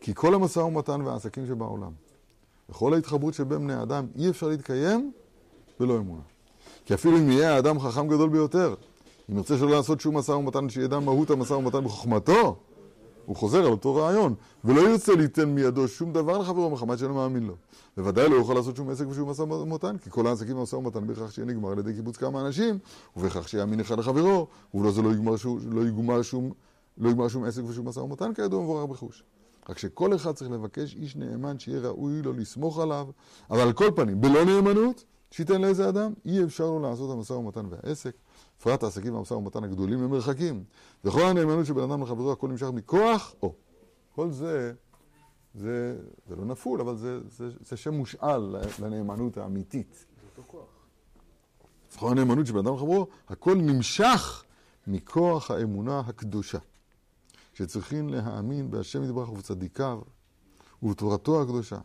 [0.00, 1.90] כי כל המשא ומתן והעסקים שבעולם,
[2.70, 5.12] וכל ההתחברות שבין בני אדם, אי אפשר להתקיים
[5.80, 6.22] בלא אמונה.
[6.84, 8.74] כי אפילו אם יהיה האדם חכם גדול ביותר,
[9.30, 12.56] אם ירצה שלא לעשות שום משא ומתן, שידע מהות המשא ומתן בחוכמתו,
[13.26, 17.46] הוא חוזר על אותו רעיון, ולא ירצה ליתן מידו שום דבר לחברו מחמת שאינו מאמין
[17.46, 17.54] לו.
[17.96, 21.30] בוודאי לא יוכל לעשות שום עסק ושום משא ומתן, כי כל העסקים במשא ומתן בהכרח
[21.30, 22.78] שיהיה נגמר על ידי קיבוץ כמה אנשים,
[23.16, 26.52] ובהכרח שיאמין אחד לחברו, ובלא זה לא יגמר שום, לא יגמר שום,
[26.98, 29.22] לא יגמר שום עסק ושום משא ומתן, כידוע מבורר בחוש.
[29.68, 33.06] רק שכל אחד צריך לבקש איש נאמן שיהיה ראוי לו לסמוך עליו,
[33.50, 37.66] אבל על כל פנים, בלא נאמנות, שייתן לאיזה אדם, אי אפשר לו לעשות המשא ומתן
[37.70, 38.14] והעסק.
[38.62, 40.64] בפרט העסקים והמשא ומתן הגדולים הם מרחקים.
[41.04, 43.54] וכל הנאמנות של בן אדם לחברו, הכל נמשך מכוח, או.
[44.14, 44.72] כל זה,
[45.54, 45.96] זה,
[46.28, 50.06] זה לא נפול, אבל זה, זה, זה שם מושאל לנאמנות האמיתית.
[50.20, 50.64] זה אותו כוח.
[51.94, 54.44] בכל הנאמנות של בן אדם לחברו, הכל נמשך
[54.86, 56.58] מכוח האמונה הקדושה.
[57.54, 60.00] שצריכים להאמין בהשם יתברך ובצדיקיו
[60.82, 61.78] ובתורתו הקדושה.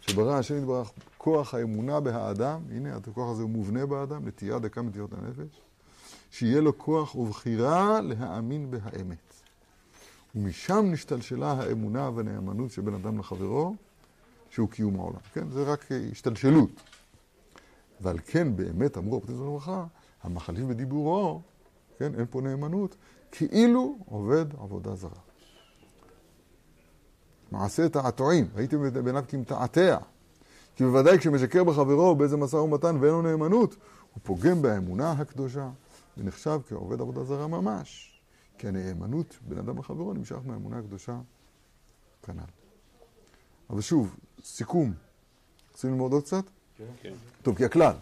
[0.00, 5.12] שברא השם יתברך כוח האמונה בהאדם, הנה הכוח הזה הוא מובנה באדם, נטייה דקה מנטיות
[5.12, 5.60] הנפש.
[6.30, 9.34] שיהיה לו כוח ובחירה להאמין בהאמת.
[10.34, 13.74] ומשם נשתלשלה האמונה והנאמנות של בן אדם לחברו,
[14.50, 15.18] שהוא קיום העולם.
[15.32, 16.70] כן, זה רק השתלשלות.
[18.00, 19.84] ועל כן באמת אמרו הפתיחה לברכה,
[20.22, 21.40] המחליף בדיבורו,
[21.98, 22.96] כן, אין פה נאמנות,
[23.32, 25.10] כאילו עובד עבודה זרה.
[27.52, 29.98] מעשה תעתועים, הייתם בעיניו כמתעתע.
[30.76, 33.76] כי בוודאי כשמשקר בחברו באיזה משא ומתן ואין לו נאמנות,
[34.14, 35.68] הוא פוגם באמונה הקדושה.
[36.16, 38.20] ונחשב כעובד עבודה זרה ממש.
[38.58, 41.18] כי הנאמנות בין אדם לחברו נמשך מהאמונה הקדושה
[42.22, 42.40] כנ"ל.
[43.70, 44.92] אבל שוב, סיכום.
[45.72, 46.44] רוצים ללמוד עוד קצת?
[47.02, 47.12] כן.
[47.42, 47.94] טוב, כי הכלל,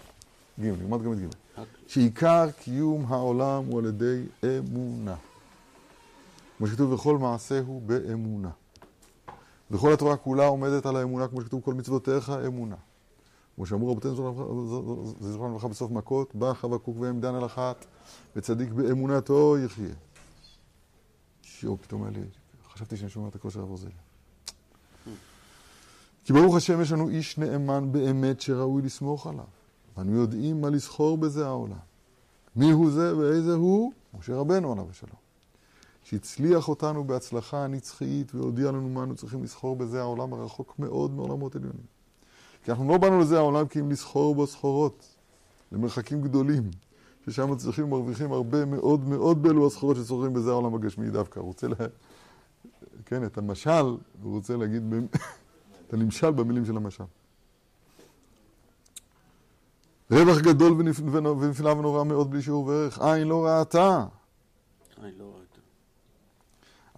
[0.60, 5.16] ג', נלמד גם את ג', שעיקר קיום העולם הוא על ידי אמונה.
[6.58, 8.50] כמו שכתוב, וכל מעשה הוא באמונה.
[9.70, 12.76] וכל התורה כולה עומדת על האמונה, כמו שכתוב, כל מצוותיך אמונה.
[13.58, 14.14] כמו שאמרו רבותינו
[15.20, 17.86] זיכרונם לברכה בסוף מכות, בא חבקוק והם דן על אחת,
[18.36, 19.94] וצדיק באמונתו יחיה.
[21.42, 22.20] שיו, פתאום היה לי,
[22.72, 23.88] חשבתי שאני שומע את הקול של אברזל.
[26.24, 29.44] כי ברוך השם יש לנו איש נאמן באמת שראוי לסמוך עליו.
[29.96, 31.78] ואנו יודעים מה לסחור בזה העולם.
[32.56, 33.92] מי הוא זה ואיזה הוא?
[34.18, 35.20] משה רבנו עליו השלום.
[36.02, 41.56] שהצליח אותנו בהצלחה נצחית והודיע לנו מה אנו צריכים לסחור בזה העולם הרחוק מאוד מעולמות
[41.56, 41.97] עליונים.
[42.64, 45.16] כי אנחנו לא באנו לזה העולם כי אם לסחור בו סחורות,
[45.72, 46.70] למרחקים גדולים,
[47.26, 51.40] ששם צריכים ומרוויחים הרבה מאוד מאוד באלו הסחורות שסוחרים בזה העולם הגשמי דווקא.
[51.40, 51.74] הוא רוצה, לה...
[53.06, 54.82] כן, את המשל, הוא רוצה להגיד,
[55.86, 57.04] את הנמשל במילים של המשל.
[60.10, 60.72] רווח גדול
[61.18, 64.04] ונפלא ונורא מאוד בלי שיעור וערך, עין לא ראתה.
[65.02, 65.60] עין לא ראתה.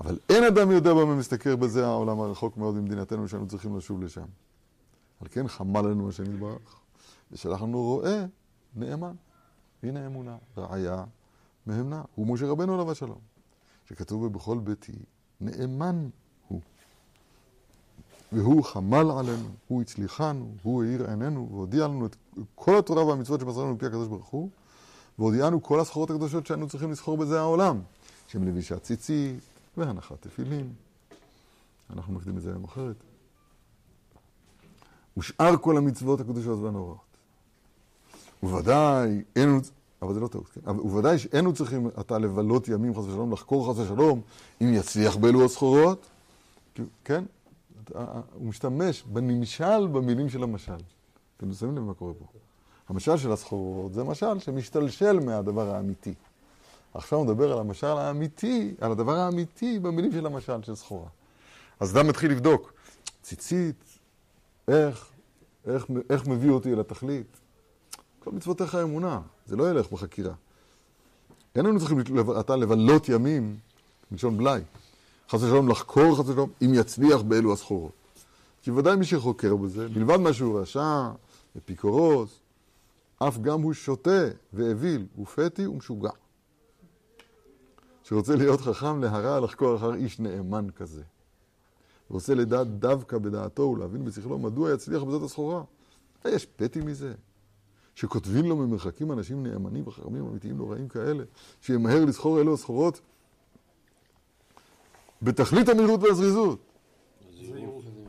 [0.00, 4.24] אבל אין אדם יודע במה מסתכר בזה העולם הרחוק מאוד ממדינתנו שאנו צריכים לשוב לשם.
[5.20, 6.80] על כן חמל לנו השם יתברך,
[7.32, 8.24] ושלח לנו רועה
[8.76, 9.14] נאמן.
[9.82, 11.04] הנה אמונה, ראיה
[11.66, 12.02] מהמנה.
[12.14, 13.18] הוא משה רבנו עליו השלום,
[13.88, 14.92] שכתוב בכל ביתי,
[15.40, 16.08] נאמן
[16.48, 16.60] הוא.
[18.32, 22.16] והוא חמל עלינו, הוא הצליחנו, הוא האיר עינינו, והודיע לנו את
[22.54, 24.50] כל התורה והמצוות שמסר לנו מפי הקדוש ברוך הוא,
[25.18, 27.80] והודיענו כל הסחורות הקדושות שאנו צריכים לסחור בזה העולם,
[28.28, 29.40] שהם לבישת ציצית
[29.76, 30.72] והנחת תפילין.
[31.90, 33.09] אנחנו מקדים את זה היום אחרת.
[35.20, 36.96] ושאר כל המצוות הקדושות והנוראות.
[38.42, 39.60] ובוודאי אין,
[40.02, 40.70] אבל זה לא טעות, כן?
[40.70, 44.20] ובוודאי שאינו צריכים אתה לבלות ימים חס ושלום, לחקור חס ושלום,
[44.62, 46.06] אם יצליח באלו הסחורות,
[47.04, 47.24] כן?
[47.84, 50.72] אתה- הוא משתמש בנמשל במילים של המשל.
[51.36, 52.24] אתם שמים לב מה קורה פה.
[52.88, 56.14] המשל של הסחורות זה משל שמשתלשל מהדבר האמיתי.
[56.94, 61.08] עכשיו הוא מדבר על המשל האמיתי, על הדבר האמיתי במילים של המשל של סחורה.
[61.80, 62.72] אז אדם מתחיל לבדוק,
[63.22, 63.84] ציצית,
[64.68, 65.09] איך,
[65.66, 67.36] איך, איך מביא אותי אל התכלית?
[68.24, 70.34] כל מצוותיך אמונה, זה לא ילך בחקירה.
[71.54, 71.98] אין לנו צריכים
[72.40, 73.56] אתה לבלות ימים,
[74.10, 74.62] מלשון בלאי.
[75.30, 77.92] חס ושלום לחקור, חס ושלום, אם יצליח באלו הסחורות.
[78.62, 81.10] כי ודאי מי שחוקר בזה, מלבד מה שהוא רשע,
[81.58, 82.40] אפיקורוס,
[83.18, 86.10] אף גם הוא שוטה ואוויל, ופתי ומשוגע.
[88.04, 91.02] שרוצה להיות חכם להרע לחקור אחר איש נאמן כזה.
[92.10, 95.62] ורוצה לדעת דווקא בדעתו ולהבין בשכלו מדוע יצליח בזאת הסחורה.
[96.24, 97.14] יש פתי מזה.
[97.94, 101.24] שכותבים לו ממרחקים אנשים נאמנים וחכמים אמיתיים נוראים כאלה,
[101.60, 103.00] שימהר לסחור אלו הסחורות
[105.22, 106.58] בתכלית המהירות והזריזות.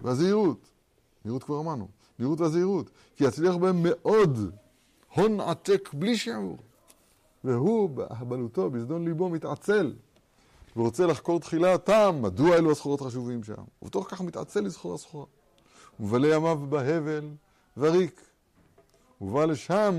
[0.01, 0.69] והזהירות.
[1.25, 1.87] מהירות כבר אמרנו.
[2.19, 2.89] מהירות והזהירות.
[3.15, 4.51] כי יצליח בהם מאוד
[5.15, 6.57] הון עתק בלי שיעור.
[7.43, 9.93] והוא בהבלותו, בזדון ליבו, מתעצל.
[10.75, 13.63] ורוצה לחקור תחילה טעם, מדוע אלו הסחורות חשובים שם.
[13.81, 15.25] ובתוך כך מתעצל לסחור הסחורה.
[15.99, 17.29] ומבלה ימיו בהבל
[17.77, 18.21] וריק.
[19.21, 19.95] ובא לשם,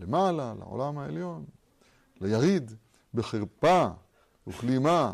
[0.00, 1.44] למעלה, לעולם העליון,
[2.20, 2.72] ליריד,
[3.14, 3.86] בחרפה
[4.46, 5.12] וכלימה,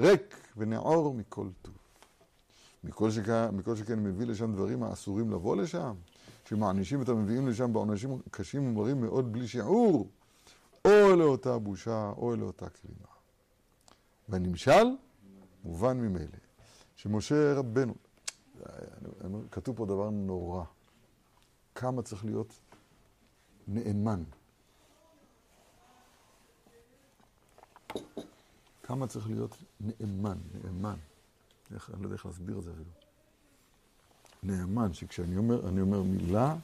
[0.00, 1.74] ריק ונעור מכל טוב.
[2.84, 5.94] מכל שכן, מכל שכן מביא לשם דברים האסורים לבוא לשם,
[6.48, 10.08] שמענישים את המביאים לשם בעונשים קשים ומרים מאוד בלי שיעור,
[10.84, 13.11] או לאותה בושה או לאותה כלימה.
[14.32, 14.86] והנמשל
[15.64, 16.38] מובן ממילא,
[16.96, 17.94] שמשה רבנו,
[19.50, 20.64] כתוב פה דבר נורא,
[21.74, 22.60] כמה צריך להיות
[23.68, 24.22] נאמן.
[28.82, 30.96] כמה צריך להיות נאמן, נאמן.
[31.74, 32.90] איך, אני לא יודע איך להסביר את זה אפילו.
[34.42, 36.56] נאמן, שכשאני אומר, אני אומר מילה,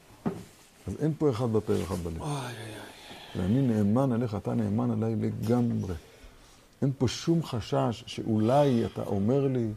[0.87, 2.21] אז אין פה אחד בפה ואחד בלב.
[2.21, 2.41] אוי, אוי,
[3.35, 3.41] אוי.
[3.43, 5.95] ואני נאמן עליך, אתה נאמן עליי לגמרי.
[6.81, 9.71] אין פה שום חשש שאולי אתה אומר לי,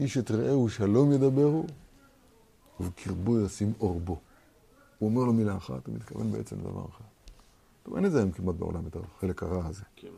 [0.00, 1.64] איש את רעהו שלום ידברו,
[2.80, 4.18] ובקרבו ישים אור בו.
[4.98, 7.04] הוא אומר לו מילה אחת, הוא מתכוון בעצם לדבר אחר.
[7.82, 9.82] טוב, אין את זה היום כמעט בעולם, את החלק הרע הזה.
[9.96, 10.12] כמעט.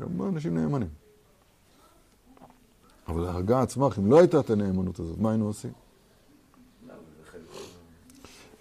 [0.00, 0.88] גם אנשים נאמנים.
[3.08, 5.72] אבל ההרגעה עצמה, אם לא הייתה את הנאמנות הזאת, מה היינו עושים?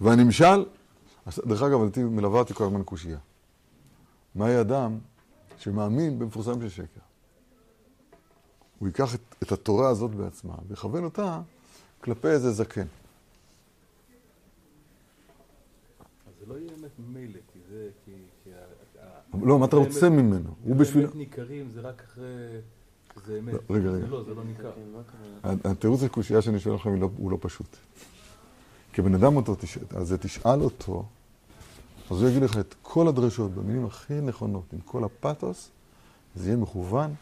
[0.02, 0.66] והנמשל,
[1.46, 3.18] דרך אגב, מלווה אותי כל הזמן קושייה.
[4.36, 4.98] מהי אדם
[5.64, 7.00] שמאמין במפורסם של שקר?
[8.80, 11.42] הוא ייקח את, את התורה הזאת בעצמה ויכוון אותה
[12.02, 12.82] כלפי איזה זקן.
[16.28, 18.12] אז זה לא יהיה אמת ממילא, כי זה, כי...
[18.44, 20.50] כי ה- לא, מה אתה רוצה ממנו?
[20.64, 21.04] הוא בשביל...
[21.06, 22.26] האמת ניכרים זה רק אחרי...
[23.16, 23.54] שזה אמת.
[23.54, 24.08] לא, רגע, זה רגע.
[24.08, 24.72] לא, זה לא ניכר.
[25.64, 27.68] התירוץ לקושייה שאני שואל לכם הוא לא- הוא לא פשוט.
[28.94, 29.56] כי בן אדם אותו,
[29.96, 31.06] אז זה תשאל אותו,
[32.12, 35.70] אז הוא יגיד לך את כל הדרשות במילים הכי נכונות, עם כל הפתוס,
[36.36, 37.14] זה יהיה מכוון.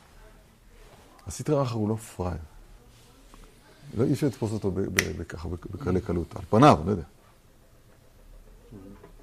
[1.28, 2.38] הסטרה אחר הוא לא פראייר.
[3.98, 4.88] לא אי אפשר לתפוס אותו בק-
[5.72, 6.36] בקלי קלות.
[6.36, 7.04] על פניו, לא יודע.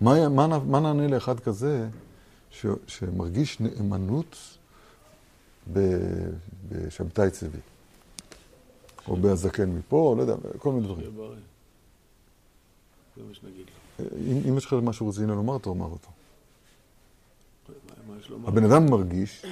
[0.01, 1.88] מה, מה, מה נענה לאחד כזה
[2.51, 4.37] ש, שמרגיש נאמנות
[6.71, 7.59] בשבתאי צבי?
[9.09, 11.07] או בהזקן מפה, לא יודע, כל מיני דברים.
[13.18, 13.66] זה מה שנגיד
[14.00, 14.04] לו.
[14.48, 16.09] אם, יש לך משהו רציני לומר, תאמר אותו.
[18.46, 19.46] הבן אדם מרגיש,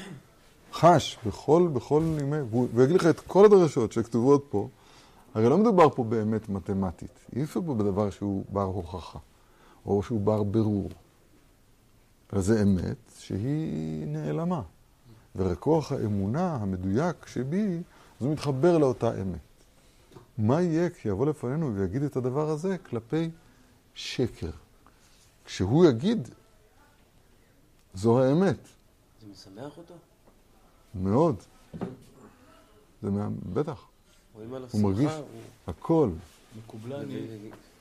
[0.73, 4.69] חש, בכל, בכל ימי, והוא והוא יגיד לך את כל הדרשות שכתובות פה,
[5.35, 7.11] הרי לא מדובר פה באמת מתמטית.
[7.37, 9.19] אי אפשר פה בדבר שהוא בר הוכחה,
[9.87, 10.91] או שהוא בר ברור.
[12.33, 14.63] אלא זה אמת שהיא נעלמה.
[15.37, 17.77] ורק כוח האמונה המדויק שבי,
[18.21, 19.39] אז הוא מתחבר לאותה אמת.
[20.39, 23.31] מה יהיה כשיבוא לפנינו ויגיד את הדבר הזה כלפי
[23.97, 24.51] שקר?
[25.45, 26.29] כשהוא יגיד,
[27.95, 28.57] זו האמת.
[29.21, 29.95] זה משמח אותו?
[30.95, 31.37] מאוד.
[33.03, 33.29] זה מה...
[33.53, 33.85] בטח,
[34.73, 35.13] הוא מרגיש
[35.67, 36.11] הכל.
[36.59, 37.27] מקובלני,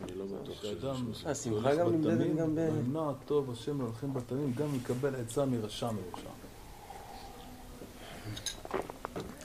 [0.01, 4.13] אני לא בטוח שאדם שיש- שמחה שהולך גם נמדדת גם ב- וימנע טוב השם להולכים
[4.13, 6.29] בתמים, גם יקבל עצה מרשע מרשע.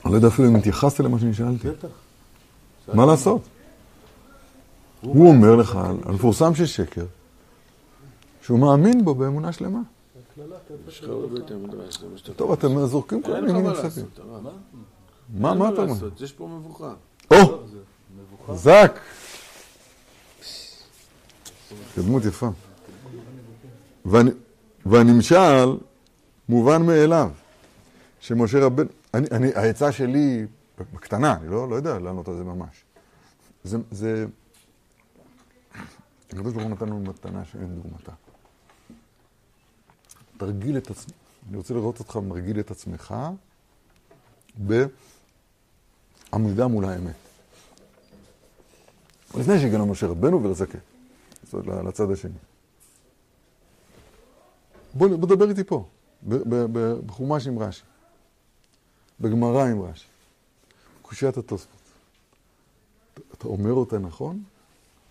[0.05, 1.69] אני לא יודע אפילו אם התייחסת למה שאני שאלתי.
[1.69, 1.87] בטח.
[2.93, 3.41] מה לעשות?
[5.01, 7.05] הוא אומר לך על על מפורסם של שקר,
[8.41, 9.79] שהוא מאמין בו באמונה שלמה.
[12.35, 14.05] טוב, אתם זורקים כל מיני נוספים.
[15.39, 15.53] מה?
[15.53, 16.09] מה אתה אומר?
[16.21, 16.93] יש פה מבוכה.
[17.31, 17.35] או,
[18.47, 18.55] לא.
[18.55, 18.99] זק!
[21.89, 22.49] התקדמות יפה.
[24.05, 24.33] והנ-
[24.85, 25.77] והנמשל
[26.49, 27.29] מובן מאליו
[28.19, 28.89] שמשה רבנו,
[29.55, 30.45] העצה שלי
[30.93, 32.83] בקטנה, אני לא, לא יודע לענות על זה ממש.
[33.63, 34.25] זה, זה,
[36.31, 38.11] הקדוש ברוך הוא נתן לנו מתנה שאין דוגמתה.
[40.37, 41.15] תרגיל את עצמך,
[41.49, 43.15] אני רוצה לראות אותך מרגיל את עצמך
[46.31, 47.15] בעמידה מול האמת.
[49.39, 50.79] לפני שהגענו משה רבנו ולזקן,
[51.87, 52.37] לצד השני.
[54.93, 55.85] בוא, בוא דבר איתי פה,
[57.05, 57.83] בחומש עם רש"י,
[59.19, 60.07] בגמרא עם רש"י,
[61.01, 61.81] קושיית התוספות.
[63.33, 64.43] אתה אומר אותה נכון,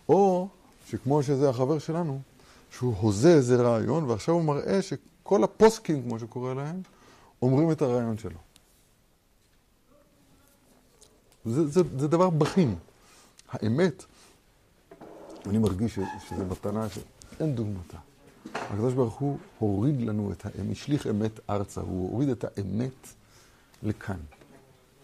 [0.08, 0.48] או
[0.90, 2.20] שכמו שזה החבר שלנו,
[2.70, 6.82] שהוא הוזה איזה רעיון, ועכשיו הוא מראה שכל הפוסקים, כמו שקורא להם,
[7.42, 8.38] אומרים את הרעיון שלו.
[11.44, 12.74] זה, זה, זה דבר בכין.
[13.50, 14.04] האמת,
[15.46, 17.98] אני מרגיש ש- שזו מתנה שאין דוגמתה.
[18.54, 23.08] הקדוש ברוך הוא הוריד לנו את האמת, השליך אמת ארצה, הוא הוריד את האמת
[23.82, 24.16] לכאן.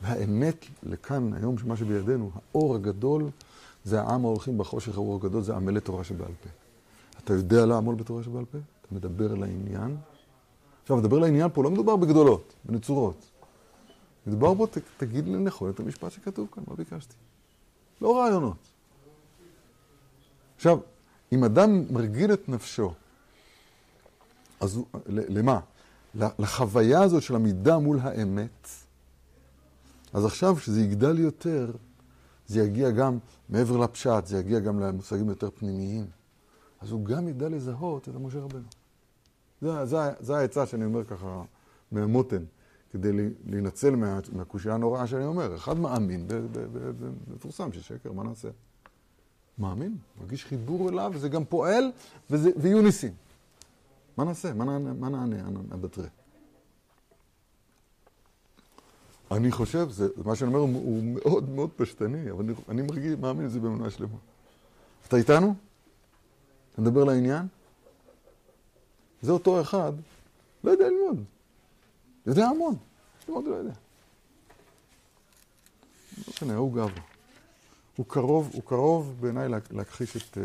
[0.03, 3.31] והאמת לכאן, היום מה שבידינו, האור הגדול,
[3.87, 6.49] זה העם ההולכים בחושך, האור הגדול זה עמלי תורה שבעל פה.
[7.25, 8.59] אתה יודע לעמול בתורה שבעל פה?
[8.59, 9.97] אתה מדבר לעניין.
[10.83, 13.25] עכשיו, מדבר לעניין פה, לא מדובר בגדולות, בנצורות.
[14.27, 17.15] מדובר בו, ת, תגיד לי נכון את המשפט שכתוב כאן, מה ביקשתי?
[18.01, 18.57] לא רעיונות.
[20.57, 20.79] עכשיו,
[21.33, 22.93] אם אדם מרגיל את נפשו,
[24.61, 25.61] אז הוא, למה?
[26.15, 28.69] לחוויה הזאת של עמידה מול האמת,
[30.13, 31.71] אז עכשיו, כשזה יגדל יותר,
[32.47, 36.07] זה יגיע גם מעבר לפשט, זה יגיע גם למושגים יותר פנימיים.
[36.81, 38.69] אז הוא גם ידע לזהות את המשה רבנו.
[39.61, 41.43] זה, זה, זה העצה שאני אומר ככה
[41.93, 42.45] מהמותן,
[42.91, 43.11] כדי
[43.47, 45.57] להינצל מה, מהקושייה הנוראה שאני אומר.
[45.57, 46.27] אחד מאמין,
[47.35, 48.49] מפורסם ששקר, מה נעשה?
[49.59, 51.93] מאמין, מרגיש חיבור אליו, וזה גם פועל,
[52.31, 53.13] וזה, ויהיו ניסים.
[54.17, 54.55] מה נעשה?
[54.55, 55.37] מה נענה, מה נענה
[55.71, 56.07] הבטרה?
[59.31, 63.13] אני חושב, זה, מה שאני אומר הוא, הוא מאוד מאוד פשטני, אבל אני, אני מרגיש,
[63.21, 64.17] מאמין בזה באמונה שלמה.
[65.09, 65.55] אתה איתנו?
[66.73, 67.47] אתה מדבר לעניין?
[69.23, 69.93] זה אותו אחד,
[70.65, 71.25] לא יודע ללמוד.
[72.27, 72.75] יודע המון,
[73.29, 73.73] ללמוד לא יודע.
[76.19, 77.03] לא משנה, הוא גברה.
[77.97, 80.39] הוא קרוב, הוא קרוב בעיניי לה- להכחיש את...
[80.39, 80.43] אה,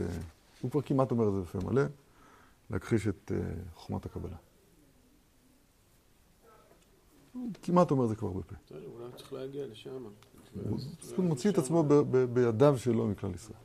[0.62, 1.82] הוא כבר כמעט אומר את זה בפה מלא,
[2.70, 3.38] להכחיש את אה,
[3.76, 4.36] חוכמת הקבלה.
[7.64, 8.56] כמעט אומר זה כבר בפה.
[8.72, 10.04] אולי צריך להגיע לשם.
[11.16, 11.84] הוא מוציא את עצמו
[12.34, 13.58] בידיו שלו מכלל ישראל.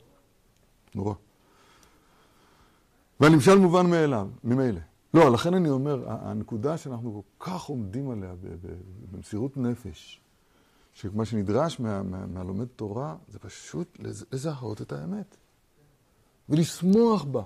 [0.95, 1.13] נורא.
[3.19, 4.79] והנמשל מובן מאליו, ממילא.
[5.13, 8.33] לא, לכן אני אומר, הנקודה שאנחנו כל כך עומדים עליה
[9.11, 10.21] במסירות נפש,
[10.93, 15.37] שמה שנדרש מה, מה, מהלומד תורה, זה פשוט לז- לזהות את האמת.
[16.49, 17.43] ולשמוח בה.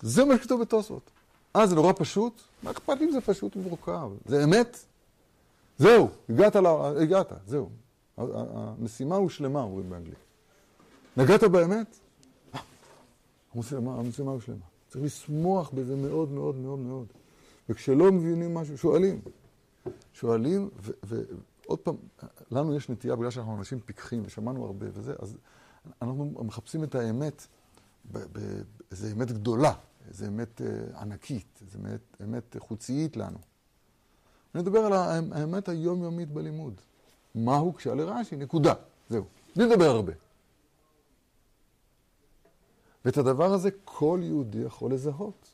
[0.00, 1.10] זה מה שכתוב בתוספות.
[1.56, 2.40] אה, זה נורא פשוט?
[2.62, 4.10] מה אכפת לי אם זה פשוט ומורכב?
[4.26, 4.78] זה אמת?
[5.78, 7.70] זהו, הגעת, לה, הגעת, זהו.
[8.18, 10.18] המשימה הושלמה, אומרים באנגלית.
[11.16, 11.98] נגעת באמת?
[13.54, 14.64] המשימה, המשימה הושלמה.
[14.88, 17.06] צריך לשמוח בזה מאוד מאוד מאוד מאוד.
[17.68, 19.20] וכשלא מבינים משהו, שואלים.
[20.12, 20.70] שואלים,
[21.02, 21.96] ועוד פעם,
[22.50, 25.36] לנו יש נטייה, בגלל שאנחנו אנשים פיקחים ושמענו הרבה וזה, אז
[26.02, 27.46] אנחנו מחפשים את האמת
[28.04, 29.72] באיזו אמת גדולה,
[30.08, 33.38] איזו אמת אה, ענקית, איזו אמת, אמת חוציית לנו.
[34.54, 36.74] אני מדבר על האמ- האמת היומיומית בלימוד.
[37.34, 38.36] מהו כשעלה רש"י?
[38.36, 38.74] נקודה.
[39.10, 39.24] זהו.
[39.56, 40.12] בלי לדבר הרבה.
[43.04, 45.48] ואת הדבר הזה כל יהודי יכול לזהות.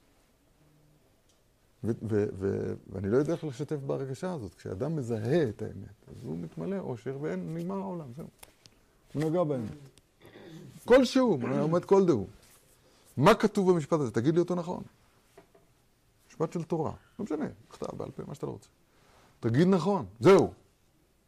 [1.84, 4.54] ואני לא יודע איך לשתף בהרגשה הזאת.
[4.54, 8.26] כשאדם מזהה את האמת, אז הוא מתמלא אושר ואין, נגמר העולם, זהו.
[9.14, 9.68] הוא נגע באמת.
[10.84, 12.26] כלשהו, עומד כל דהו.
[13.16, 14.10] מה כתוב במשפט הזה?
[14.10, 14.82] תגיד לי אותו נכון.
[16.28, 18.68] משפט של תורה, לא משנה, בכתב, בעל פה, מה שאתה לא רוצה.
[19.40, 20.52] תגיד נכון, זהו,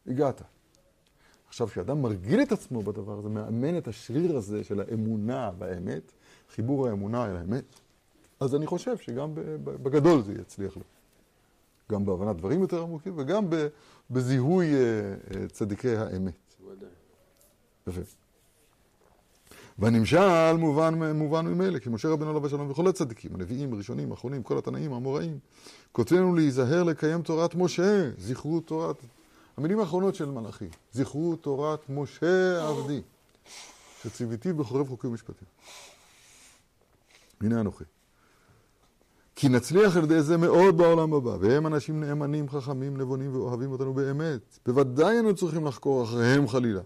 [0.07, 0.41] הגעת.
[1.47, 6.11] עכשיו, כשאדם מרגיל את עצמו בדבר הזה, מאמן את השריר הזה של האמונה באמת,
[6.55, 7.63] חיבור האמונה אל האמת,
[8.39, 9.31] אז אני חושב שגם
[9.63, 10.83] בגדול זה יצליח לו.
[11.91, 13.45] גם בהבנת דברים יותר עמוקים וגם
[14.09, 16.55] בזיהוי אה, אה, צדיקי האמת.
[16.67, 16.89] ודאי.
[17.87, 18.01] יפה.
[19.79, 24.57] והנמשל מובן, מובן ממילא, כי משה רבנו עליו השלום וכל הצדיקים, הנביאים, הראשונים, האחרונים, כל
[24.57, 25.39] התנאים, האמוראים,
[25.91, 28.95] כותבים לנו להיזהר לקיים תורת משה, זכרו תורת...
[29.57, 33.01] המילים האחרונות של מלאכי, זכרו תורת משה עבדי,
[34.03, 35.47] שציוויתיו בחורב חוקים ומשפטים.
[37.41, 37.83] הנה אנוכי.
[39.35, 43.93] כי נצליח על ידי זה מאוד בעולם הבא, והם אנשים נאמנים, חכמים, נבונים ואוהבים אותנו
[43.93, 44.59] באמת.
[44.65, 46.81] בוודאי אנו צריכים לחקור אחריהם חלילה.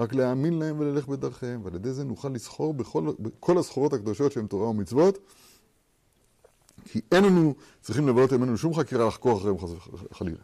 [0.00, 4.46] רק להאמין להם וללך בדרכיהם, ועל ידי זה נוכל לסחור בכל, בכל הסחורות הקדושות שהן
[4.46, 5.18] תורה ומצוות,
[6.84, 10.38] כי אין לנו צריכים לבלות ימינו שום חקירה לחקור אחריהם חס וחלילה.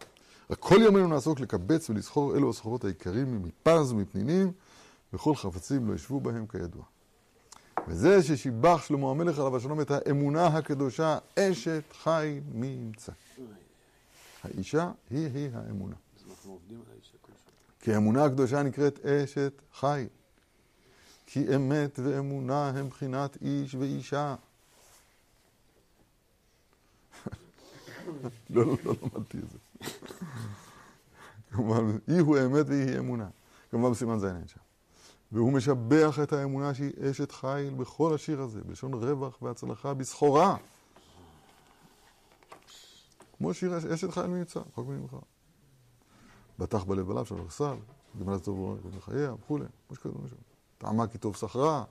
[0.51, 4.53] רק כל ימינו נעסוק לקבץ ולסחור אלו הסחורות העיקרים מפז ומפנינים,
[5.13, 6.83] וכל חפצים לא ישבו בהם כידוע.
[7.89, 13.13] וזה ששיבח שלמה המלך עליו השלום את האמונה הקדושה, אשת חי מי ימצא.
[14.45, 15.95] האישה היא-היא האמונה.
[16.17, 17.16] אז אנחנו עובדים על האיש הכל שם.
[17.87, 20.07] כי האמונה הקדושה נקראת אשת חי.
[21.26, 24.34] כי אמת ואמונה הם בחינת איש ואישה.
[28.51, 29.59] לא, לא, לא למדתי את זה.
[31.51, 33.28] כמובן, היא הוא אמת והיא אמונה.
[33.70, 34.61] כמובן בסימן זין אין שם.
[35.32, 40.57] והוא משבח את האמונה שהיא אשת חיל בכל השיר הזה, בלשון רווח והצלחה בסחורה.
[43.39, 45.18] כמו שיר אשת חיל מיוצא, חוק מנמחה.
[46.59, 47.75] בטח בלב עליו שלח סל,
[48.21, 50.37] גמלת טוב ורון כל חייה, וכולי, כמו שכתוב משהו.
[50.79, 51.85] טעמה כי טוב שכרה.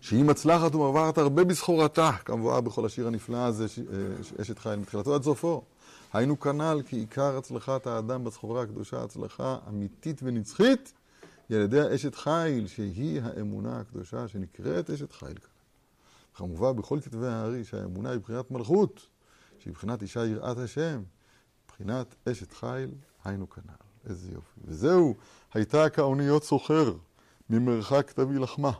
[0.00, 3.68] שהיא מצלחת ומרווחת הרבה בסחורתה, כמבואר בכל השיר הנפלא הזה, אה,
[4.22, 5.62] ש- אשת חיל, מתחילתו עד סופו.
[6.12, 10.92] היינו כנ"ל כי עיקר הצלחת האדם בסחורה הקדושה, הצלחה אמיתית ונצחית,
[11.48, 15.50] היא על ידי האשת חיל, שהיא האמונה הקדושה שנקראת אשת חיל כאן.
[16.34, 19.06] כמובן בכל כתבי הארי שהאמונה היא בחינת מלכות,
[19.58, 21.02] שהיא בחינת אישה יראת השם,
[21.78, 22.90] בחינת אשת חיל,
[23.24, 24.10] היינו כנ"ל.
[24.10, 24.60] איזה יופי.
[24.64, 25.14] וזהו,
[25.54, 26.96] הייתה כאוניות סוחר,
[27.50, 28.72] ממרחק תביא לחמה.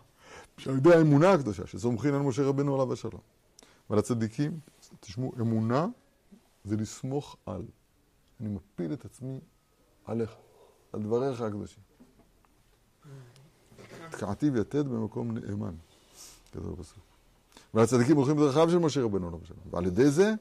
[0.58, 3.20] שעל ידי האמונה הקדושה, שסומכין על משה רבנו עליו השלום.
[3.90, 4.60] ועל הצדיקים,
[5.00, 5.86] תשמעו, אמונה
[6.64, 7.62] זה לסמוך על.
[8.40, 9.40] אני מפיל את עצמי
[10.04, 10.30] עליך,
[10.92, 11.82] על דבריך הקדושים.
[14.10, 15.74] תקעתיו יתד במקום נאמן,
[16.52, 17.07] כזה בפסוק.
[17.74, 19.60] והצדיקים הולכים בדרכיו של משה רבנו עליו השלום.
[19.70, 20.34] ועל ידי זה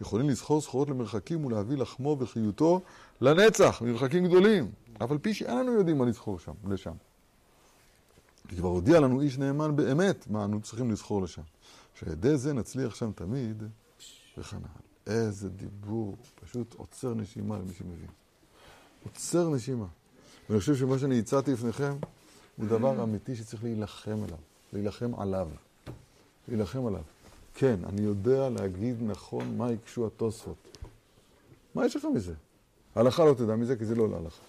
[0.00, 2.80] יכולים לסחור סחורות למרחקים ולהביא לחמו וחיותו
[3.20, 4.70] לנצח, מרחקים גדולים.
[5.04, 6.94] אף על פי שאין לנו יודעים מה לסחור שם, לשם.
[8.48, 11.42] כי כבר הודיע לנו איש נאמן באמת מה אנו צריכים לסחור לשם.
[11.94, 13.62] שעל ידי זה נצליח שם תמיד
[14.38, 15.18] וכן הלאה.
[15.18, 18.08] איזה דיבור, פשוט עוצר נשימה למי שמבין.
[19.04, 19.86] עוצר נשימה.
[20.48, 21.96] ואני חושב שמה שאני הצעתי לפניכם
[22.56, 24.38] הוא דבר אמיתי שצריך להילחם עליו,
[24.72, 25.48] להילחם עליו.
[26.48, 27.02] להילחם עליו.
[27.54, 30.56] כן, אני יודע להגיד נכון מה הקשו התוספות.
[31.74, 32.34] מה יש לך מזה?
[32.94, 34.42] ההלכה לא תדע מזה, כי זה לא להלכה.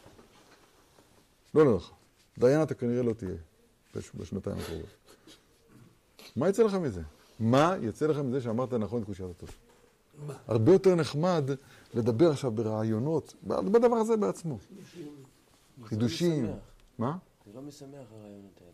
[1.56, 1.94] לא להלכה.
[2.38, 3.36] דיין אתה כנראה לא תהיה
[3.96, 4.86] בש- בשנתיים הקרובות.
[6.36, 7.02] מה יצא לך מזה?
[7.40, 9.60] מה יצא לך מזה שאמרת נכון את קושיית התוספות?
[10.48, 11.50] הרבה יותר נחמד
[11.94, 14.58] לדבר עכשיו ברעיונות, בדבר הזה בעצמו.
[15.84, 16.44] חידושים.
[16.44, 16.56] משמח.
[16.98, 17.18] מה?
[17.46, 18.72] זה לא משמח הרעיונות האלה.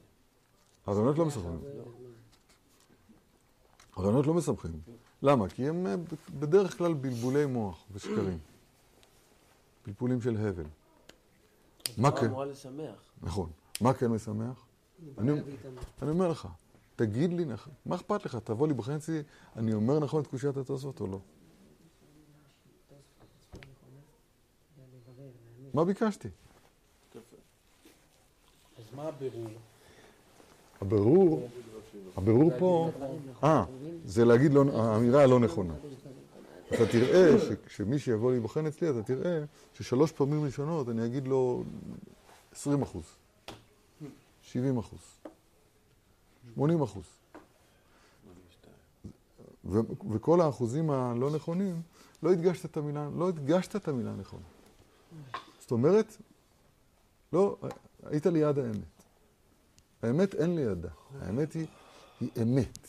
[0.88, 1.60] הרעיונות לא משמחים.
[4.02, 4.82] הרעיונות לא משמחים.
[5.22, 5.50] למה?
[5.50, 5.96] כי הם אה,
[6.40, 8.40] בדרך כלל בלבולי מוח ושקרים.
[9.84, 10.64] פלפולים של הבל.
[11.98, 12.26] מה כן?
[12.26, 13.14] אמורה לשמח.
[13.22, 13.50] נכון.
[13.82, 14.66] מה כן משמח?
[15.18, 15.32] אני,
[16.02, 16.48] אני אומר לך,
[16.96, 17.46] תגיד לי,
[17.86, 18.36] מה אכפת לך?
[18.36, 19.22] תבוא לי בחצי,
[19.56, 21.20] אני אומר נכון את קושיית התוספות או לא?
[25.74, 26.28] מה ביקשתי?
[28.78, 29.48] אז מה הבירור?
[30.82, 31.50] הבירור,
[32.18, 32.92] הבירור פה,
[33.44, 33.66] אה,
[34.06, 35.74] זה להגיד לא, האמירה הלא נכונה.
[36.68, 41.64] אתה תראה שכשמי שיבוא להיבחן אצלי, אתה תראה ששלוש פעמים ראשונות אני אגיד לו
[42.52, 43.04] 20 אחוז,
[44.42, 45.00] 70 אחוז,
[46.54, 47.04] 80 אחוז.
[50.12, 51.82] וכל האחוזים הלא נכונים,
[52.24, 54.44] לא הדגשת את המילה, לא הדגשת את המילה הנכונה.
[55.60, 56.18] זאת אומרת,
[57.34, 57.58] לא,
[58.04, 59.02] היית ליד האמת.
[60.02, 60.90] האמת אין לידה,
[61.22, 61.68] האמת היא,
[62.22, 62.88] היא אמת.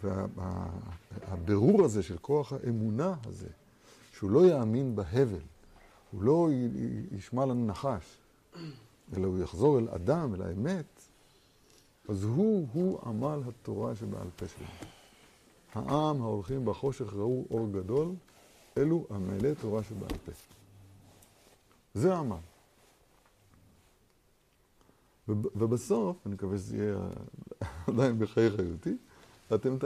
[0.00, 3.48] והבירור הזה של כוח האמונה הזה,
[4.12, 5.40] שהוא לא יאמין בהבל,
[6.10, 6.48] הוא לא
[7.10, 8.04] ישמע לנחש,
[9.16, 11.00] אלא הוא יחזור אל אדם, אל האמת,
[12.08, 14.90] אז הוא, הוא עמל התורה שבעל פה שלנו.
[15.74, 18.08] העם ההולכים בחושך ראו אור גדול,
[18.78, 20.32] אלו עמלי תורה שבעל פה.
[21.94, 22.36] זה העמל.
[25.28, 26.98] וב- ובסוף, אני מקווה שזה יהיה
[27.88, 28.96] עדיין בחיי חיותי,
[29.54, 29.76] אתם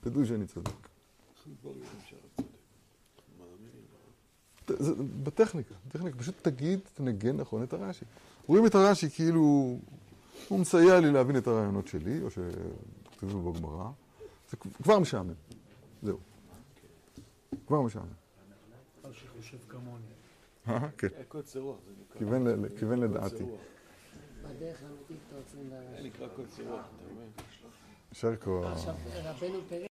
[0.00, 0.88] תדעו שאני צודק.
[5.22, 8.04] בטכניקה, בטכניקה, פשוט תגיד, תנגן נכון את הרש"י.
[8.46, 9.40] רואים את הרש"י כאילו
[10.48, 13.90] הוא מסייע לי להבין את הרעיונות שלי, או שכתבו בגמרא,
[14.50, 15.34] זה כבר משעמם,
[16.02, 16.18] זהו.
[17.66, 18.06] כבר משעמם.
[19.12, 20.04] שחושב כמוני.
[20.68, 21.22] אה, כן, אה.
[22.78, 23.44] כיוון לדעתי.
[24.56, 26.06] בדרך לאמיתית אתה עוצרים זה לרש"י.
[26.08, 27.30] נקרא קוצר רוח, אתה מבין?
[28.12, 28.72] יישר כוח.
[28.72, 28.94] עכשיו
[29.24, 29.86] רבנו פירש